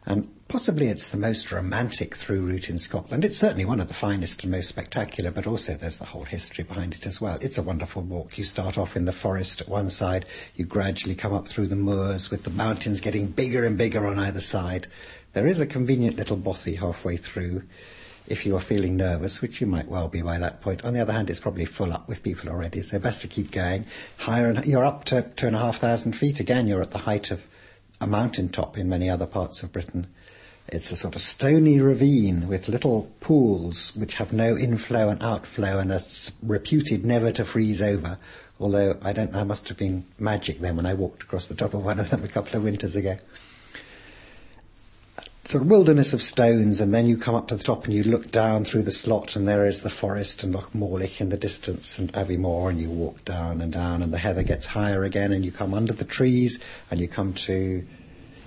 and 0.05 0.29
possibly 0.47 0.87
it's 0.87 1.07
the 1.07 1.17
most 1.17 1.51
romantic 1.51 2.15
through 2.15 2.45
route 2.45 2.69
in 2.69 2.77
Scotland. 2.77 3.23
It's 3.25 3.37
certainly 3.37 3.65
one 3.65 3.79
of 3.79 3.87
the 3.87 3.93
finest 3.93 4.43
and 4.43 4.51
most 4.51 4.67
spectacular, 4.67 5.31
but 5.31 5.47
also 5.47 5.75
there's 5.75 5.97
the 5.97 6.05
whole 6.05 6.25
history 6.25 6.63
behind 6.63 6.93
it 6.93 7.05
as 7.05 7.21
well. 7.21 7.37
It's 7.41 7.57
a 7.57 7.63
wonderful 7.63 8.03
walk. 8.03 8.37
You 8.37 8.43
start 8.43 8.77
off 8.77 8.95
in 8.95 9.05
the 9.05 9.11
forest 9.11 9.61
at 9.61 9.69
one 9.69 9.89
side, 9.89 10.25
you 10.55 10.65
gradually 10.65 11.15
come 11.15 11.33
up 11.33 11.47
through 11.47 11.67
the 11.67 11.75
moors 11.75 12.29
with 12.29 12.43
the 12.43 12.49
mountains 12.49 13.01
getting 13.01 13.27
bigger 13.27 13.65
and 13.65 13.77
bigger 13.77 14.05
on 14.05 14.19
either 14.19 14.41
side. 14.41 14.87
There 15.33 15.47
is 15.47 15.59
a 15.59 15.65
convenient 15.65 16.17
little 16.17 16.37
bothy 16.37 16.75
halfway 16.75 17.17
through 17.17 17.63
if 18.27 18.45
you 18.45 18.55
are 18.55 18.61
feeling 18.61 18.95
nervous, 18.95 19.41
which 19.41 19.59
you 19.59 19.67
might 19.67 19.87
well 19.87 20.07
be 20.07 20.21
by 20.21 20.37
that 20.37 20.61
point. 20.61 20.85
On 20.85 20.93
the 20.93 21.01
other 21.01 21.13
hand, 21.13 21.29
it's 21.29 21.39
probably 21.39 21.65
full 21.65 21.91
up 21.91 22.07
with 22.07 22.23
people 22.23 22.49
already, 22.49 22.81
so 22.81 22.99
best 22.99 23.21
to 23.21 23.27
keep 23.27 23.51
going. 23.51 23.85
Higher 24.17 24.49
and 24.49 24.65
you're 24.65 24.85
up 24.85 25.05
to 25.05 25.23
two 25.35 25.47
and 25.47 25.55
a 25.55 25.59
half 25.59 25.77
thousand 25.77 26.13
feet. 26.13 26.39
Again, 26.39 26.67
you're 26.67 26.81
at 26.81 26.91
the 26.91 26.99
height 26.99 27.31
of 27.31 27.47
a 28.03 28.07
mountain 28.07 28.49
top 28.49 28.77
in 28.77 28.89
many 28.89 29.09
other 29.09 29.25
parts 29.25 29.63
of 29.63 29.71
Britain. 29.71 30.07
It's 30.67 30.91
a 30.91 30.95
sort 30.95 31.15
of 31.15 31.21
stony 31.21 31.79
ravine 31.79 32.47
with 32.47 32.67
little 32.67 33.11
pools 33.19 33.95
which 33.95 34.15
have 34.15 34.31
no 34.31 34.57
inflow 34.57 35.09
and 35.09 35.21
outflow 35.21 35.79
and 35.79 35.91
are 35.91 36.01
reputed 36.41 37.05
never 37.05 37.31
to 37.31 37.45
freeze 37.45 37.81
over. 37.81 38.17
Although 38.59 38.97
I 39.01 39.13
don't 39.13 39.35
I 39.35 39.43
must 39.43 39.67
have 39.69 39.77
been 39.77 40.05
magic 40.19 40.59
then 40.59 40.75
when 40.75 40.85
I 40.85 40.93
walked 40.93 41.23
across 41.23 41.45
the 41.45 41.55
top 41.55 41.73
of 41.73 41.83
one 41.83 41.99
of 41.99 42.09
them 42.09 42.23
a 42.23 42.27
couple 42.27 42.57
of 42.57 42.63
winters 42.63 42.95
ago 42.95 43.17
sort 45.45 45.61
of 45.61 45.69
wilderness 45.69 46.13
of 46.13 46.21
stones, 46.21 46.79
and 46.79 46.93
then 46.93 47.05
you 47.05 47.17
come 47.17 47.35
up 47.35 47.49
to 47.49 47.55
the 47.55 47.63
top 47.63 47.83
and 47.83 47.93
you 47.93 48.03
look 48.03 48.31
down 48.31 48.63
through 48.63 48.83
the 48.83 48.91
slot, 48.91 49.35
and 49.35 49.45
there 49.45 49.65
is 49.65 49.81
the 49.81 49.89
forest 49.89 50.41
and 50.41 50.53
Loch 50.53 50.71
Morlich 50.71 51.19
in 51.19 51.29
the 51.29 51.37
distance, 51.37 51.99
and 51.99 52.13
Aviemore, 52.13 52.69
and 52.69 52.79
you 52.79 52.89
walk 52.89 53.25
down 53.25 53.59
and 53.59 53.73
down, 53.73 54.01
and 54.01 54.13
the 54.13 54.19
heather 54.19 54.43
gets 54.43 54.67
higher 54.67 55.03
again, 55.03 55.33
and 55.33 55.43
you 55.43 55.51
come 55.51 55.73
under 55.73 55.91
the 55.91 56.05
trees, 56.05 56.59
and 56.89 57.01
you 57.01 57.09
come 57.09 57.33
to, 57.33 57.85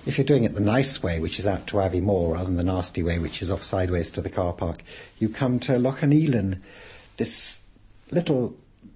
if 0.07 0.17
you're 0.17 0.25
doing 0.25 0.43
it 0.43 0.55
the 0.55 0.59
nice 0.59 1.03
way, 1.03 1.19
which 1.19 1.37
is 1.37 1.45
out 1.45 1.67
to 1.67 1.77
Aviemore, 1.77 2.33
rather 2.33 2.45
than 2.45 2.57
the 2.57 2.63
nasty 2.63 3.03
way, 3.03 3.19
which 3.19 3.43
is 3.43 3.51
off 3.51 3.61
sideways 3.61 4.09
to 4.11 4.21
the 4.21 4.29
car 4.29 4.53
park, 4.53 4.81
you 5.19 5.29
come 5.29 5.59
to 5.59 5.77
Loch 5.77 6.01
an 6.01 6.11
Eilein, 6.11 6.61
this 7.17 7.61
little 8.09 8.55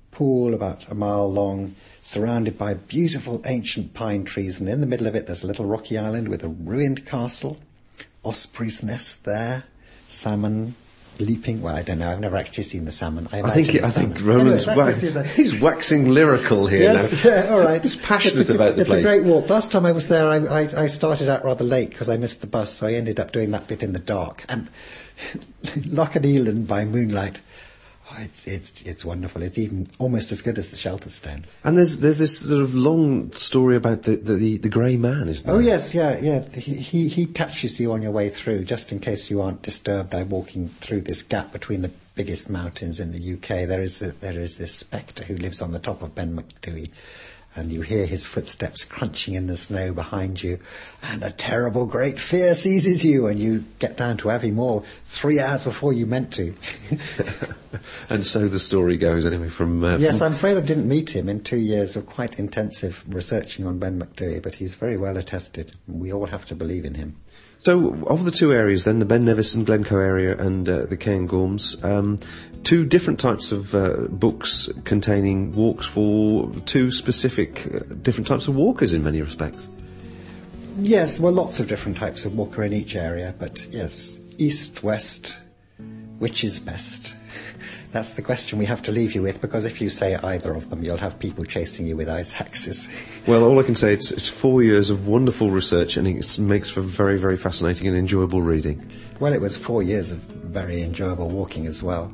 pool 0.10 0.56
about 0.56 0.90
a 0.90 0.96
mile 0.96 1.32
long, 1.32 1.76
surrounded 2.02 2.58
by 2.58 2.74
beautiful 2.74 3.44
ancient 3.46 3.94
pine 3.94 4.26
trees, 4.26 4.60
and 4.60 4.68
in 4.68 4.82
the 4.82 4.88
middle 4.88 5.06
of 5.06 5.16
it 5.16 5.28
there's 5.28 5.44
a 5.44 5.48
little 5.48 5.66
rocky 5.66 6.00
island 6.00 6.30
with 6.30 6.44
a 6.44 6.50
ruined 6.50 7.06
castle 7.06 7.60
osprey's 8.24 8.84
nest 8.84 9.26
there, 9.26 9.64
salmon 10.08 10.76
leaping. 11.20 11.62
Well, 11.62 11.76
I 11.76 11.84
don't 11.84 12.00
know. 12.00 12.12
I've 12.12 12.20
never 12.20 12.38
actually 12.38 12.64
seen 12.64 12.86
the 12.86 12.92
salmon. 12.92 13.28
I, 13.32 13.42
I 13.42 13.52
think 13.52 13.84
I 13.84 13.90
think 13.90 14.22
Roland's 14.22 14.68
anyway, 14.68 15.14
wa- 15.14 15.24
he's 15.24 15.60
waxing 15.60 16.10
lyrical 16.10 16.68
here. 16.68 16.82
Yes, 16.82 17.24
now. 17.24 17.32
yeah, 17.32 17.54
all 17.54 17.60
right. 17.60 17.84
He's 17.84 17.96
passionate 17.96 18.40
it's 18.40 18.50
a, 18.50 18.56
about 18.56 18.76
the 18.76 18.82
it's 18.82 18.90
place. 18.90 19.06
It's 19.06 19.10
a 19.10 19.20
great 19.20 19.24
walk. 19.26 19.50
Last 19.50 19.72
time 19.72 19.86
I 19.86 19.92
was 19.92 20.08
there, 20.08 20.28
I, 20.28 20.38
I, 20.38 20.84
I 20.84 20.88
started 20.88 21.30
out 21.30 21.44
rather 21.44 21.64
late 21.64 21.90
because 21.90 22.10
I 22.10 22.18
missed 22.18 22.42
the 22.42 22.48
bus, 22.48 22.74
so 22.74 22.88
I 22.88 22.94
ended 22.94 23.20
up 23.20 23.32
doing 23.32 23.52
that 23.52 23.68
bit 23.68 23.84
in 23.84 23.94
the 23.94 24.00
dark. 24.00 24.46
And 24.50 24.68
Loch 25.88 26.16
an 26.16 26.24
Eilein 26.24 26.68
by 26.68 26.86
moonlight 26.86 27.40
Oh, 28.14 28.22
it's 28.22 28.46
it's 28.48 28.82
it's 28.82 29.06
wonderful. 29.06 29.42
It's 29.42 29.58
even 29.58 29.88
almost 29.98 30.32
as 30.32 30.42
good 30.42 30.58
as 30.58 30.70
the 30.70 30.76
Shelterstone. 30.76 31.44
And 31.64 31.78
there's 31.78 32.00
there's 32.00 32.18
this 32.18 32.40
sort 32.40 32.62
of 32.62 32.76
long 32.76 33.32
story 33.32 33.76
about 33.76 34.04
the 34.04 34.18
the, 34.18 34.34
the, 34.34 34.58
the 34.58 34.70
grey 34.70 34.98
man, 34.98 35.30
isn't 35.30 35.50
oh, 35.50 35.54
there? 35.54 35.62
Oh 35.62 35.66
yes, 35.66 35.96
yeah, 35.96 36.20
yeah. 36.20 36.44
He, 36.50 36.76
he 36.76 37.08
he 37.08 37.26
catches 37.26 37.80
you 37.80 37.92
on 37.94 38.02
your 38.02 38.12
way 38.12 38.30
through, 38.30 38.66
just 38.66 38.92
in 38.92 39.00
case 39.00 39.30
you 39.30 39.42
aren't 39.42 39.62
disturbed 39.62 40.10
by 40.10 40.24
walking 40.24 40.68
through 40.68 41.02
this 41.02 41.24
gap 41.24 41.54
between 41.54 41.82
the 41.82 41.92
biggest 42.16 42.50
mountains 42.50 43.00
in 43.00 43.14
the 43.14 43.34
UK. 43.34 43.68
There 43.68 43.82
is 43.82 44.00
the, 44.00 44.08
there 44.08 44.40
is 44.40 44.56
this 44.56 44.74
spectre 44.76 45.24
who 45.24 45.36
lives 45.36 45.62
on 45.62 45.72
the 45.72 45.80
top 45.80 46.02
of 46.02 46.14
Ben 46.14 46.36
Macdui, 46.36 46.90
and 47.56 47.72
you 47.72 47.82
hear 47.82 48.06
his 48.06 48.26
footsteps 48.26 48.86
crunching 48.86 49.34
in 49.34 49.48
the 49.48 49.58
snow 49.58 49.94
behind 49.94 50.42
you, 50.42 50.60
and 51.04 51.24
a 51.24 51.32
terrible 51.32 51.86
great 51.86 52.20
fear 52.20 52.56
seizes 52.56 53.04
you, 53.04 53.28
and 53.28 53.40
you 53.40 53.66
get 53.80 53.98
down 53.98 54.18
to 54.18 54.30
Aviemore 54.30 54.84
three 55.06 55.40
hours 55.40 55.66
before 55.66 55.94
you 55.94 56.06
meant 56.06 56.32
to. 56.34 56.56
and 58.10 58.26
so 58.26 58.48
the 58.48 58.60
story 58.60 58.98
goes, 58.98 59.26
anyway. 59.26 59.50
From 59.50 59.84
uh, 59.84 59.98
yes, 59.98 60.22
I'm 60.22 60.34
afraid 60.34 60.58
I 60.58 60.62
didn't 60.62 60.88
meet 60.88 61.16
him 61.16 61.28
in 61.28 61.42
two 61.42 61.60
years 61.60 61.96
of 61.96 62.06
quite 62.06 62.40
intensive 62.40 63.04
researching 63.08 63.66
on 63.66 63.80
Ben 63.80 64.00
Macdui, 64.00 64.42
but 64.42 64.56
he's 64.56 64.76
very 64.76 64.98
well 64.98 65.18
attested. 65.18 65.76
We 65.88 66.14
all 66.14 66.28
have 66.28 66.46
to 66.46 66.56
believe 66.56 66.86
in 66.86 66.96
him. 66.96 67.18
So, 67.62 67.94
of 68.08 68.26
the 68.26 68.32
two 68.32 68.52
areas, 68.52 68.86
then 68.86 68.98
the 68.98 69.06
Ben 69.06 69.24
Nevis 69.24 69.54
and 69.54 69.68
Glencoe 69.68 70.00
area 70.00 70.36
and 70.36 70.68
uh, 70.68 70.88
the 70.88 70.98
Cairngorms, 70.98 71.86
um, 71.86 72.20
two 72.64 72.88
different 72.88 73.20
types 73.20 73.52
of 73.52 73.76
uh, 73.76 74.08
books 74.10 74.68
containing 74.84 75.52
walks 75.52 75.86
for 75.86 76.52
two 76.66 76.90
specific, 76.90 77.68
uh, 77.72 77.82
different 78.02 78.26
types 78.26 78.48
of 78.48 78.56
walkers 78.56 78.96
in 78.96 79.04
many 79.04 79.22
respects. 79.22 79.70
Yes, 80.80 81.18
there 81.18 81.26
were 81.26 81.32
lots 81.32 81.60
of 81.60 81.68
different 81.68 82.00
types 82.00 82.26
of 82.26 82.36
walker 82.36 82.64
in 82.64 82.74
each 82.74 82.96
area, 82.96 83.36
but 83.38 83.68
yes, 83.70 84.20
east, 84.40 84.82
west, 84.82 85.38
which 86.18 86.44
is 86.44 86.60
best? 86.60 87.14
That's 87.92 88.12
the 88.12 88.22
question 88.22 88.58
we 88.58 88.66
have 88.66 88.82
to 88.84 88.92
leave 88.92 89.16
you 89.16 89.22
with 89.22 89.42
because 89.42 89.66
if 89.66 89.82
you 89.82 89.90
say 89.90 90.16
either 90.16 90.54
of 90.54 90.70
them, 90.70 90.82
you'll 90.84 90.98
have 90.98 91.20
people 91.20 91.44
chasing 91.44 91.88
you 91.88 91.98
with 91.98 92.10
ice 92.10 92.40
axes. 92.40 92.88
Well, 93.28 93.44
all 93.44 93.60
I 93.60 93.64
can 93.64 93.76
say 93.76 93.94
it's, 93.94 94.12
it's 94.12 94.28
four 94.28 94.64
years 94.64 94.90
of 94.90 95.08
wonderful 95.08 95.52
research, 95.52 95.96
and 95.96 96.08
it 96.08 96.40
makes 96.40 96.72
for 96.72 96.82
very, 96.82 97.20
very 97.20 97.38
fascinating 97.38 97.88
and 97.88 97.96
enjoyable 97.96 98.42
reading. 98.42 98.90
Well, 99.20 99.32
it 99.32 99.40
was 99.40 99.58
four 99.58 99.84
years 99.84 100.12
of 100.12 100.18
very 100.18 100.82
enjoyable 100.82 101.30
walking 101.30 101.68
as 101.68 101.84
well. 101.84 102.12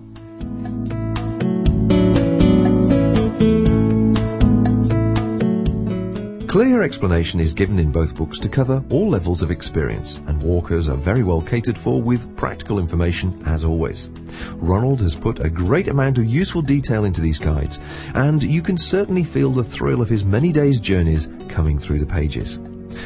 Clear 6.48 6.82
explanation 6.82 7.42
is 7.42 7.54
given 7.54 7.78
in 7.78 7.92
both 7.92 8.16
books 8.16 8.40
to 8.40 8.48
cover 8.48 8.82
all 8.90 9.10
levels 9.10 9.42
of 9.42 9.52
experience, 9.52 10.22
and 10.28 10.42
walkers 10.42 10.88
are 10.88 10.96
very 10.96 11.22
well 11.22 11.42
catered 11.42 11.78
for 11.78 12.02
with 12.02 12.34
practical 12.38 12.80
information 12.80 13.44
as 13.46 13.66
always. 13.66 14.10
Ronald 14.54 15.02
has 15.02 15.14
put 15.14 15.42
a 15.42 15.50
great 15.50 15.90
amount 15.90 16.18
of 16.18 16.26
useful 16.26 16.62
detail 16.62 17.04
into 17.04 17.20
these 17.20 17.38
guides, 17.38 17.82
and 18.16 18.42
you 18.42 18.62
can 18.62 18.78
certainly 18.78 19.26
feel 19.26 19.52
the 19.52 19.62
thrill 19.62 20.02
of 20.02 20.08
his 20.08 20.24
many 20.24 20.54
days' 20.54 20.80
journeys 20.80 21.28
coming 21.50 21.78
through 21.78 22.00
the 22.00 22.06
pages. 22.06 22.62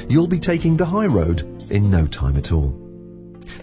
You'll 0.07 0.27
be 0.27 0.39
taking 0.39 0.77
the 0.77 0.85
high 0.85 1.07
road 1.07 1.41
in 1.71 1.89
no 1.89 2.05
time 2.05 2.37
at 2.37 2.51
all. 2.51 2.77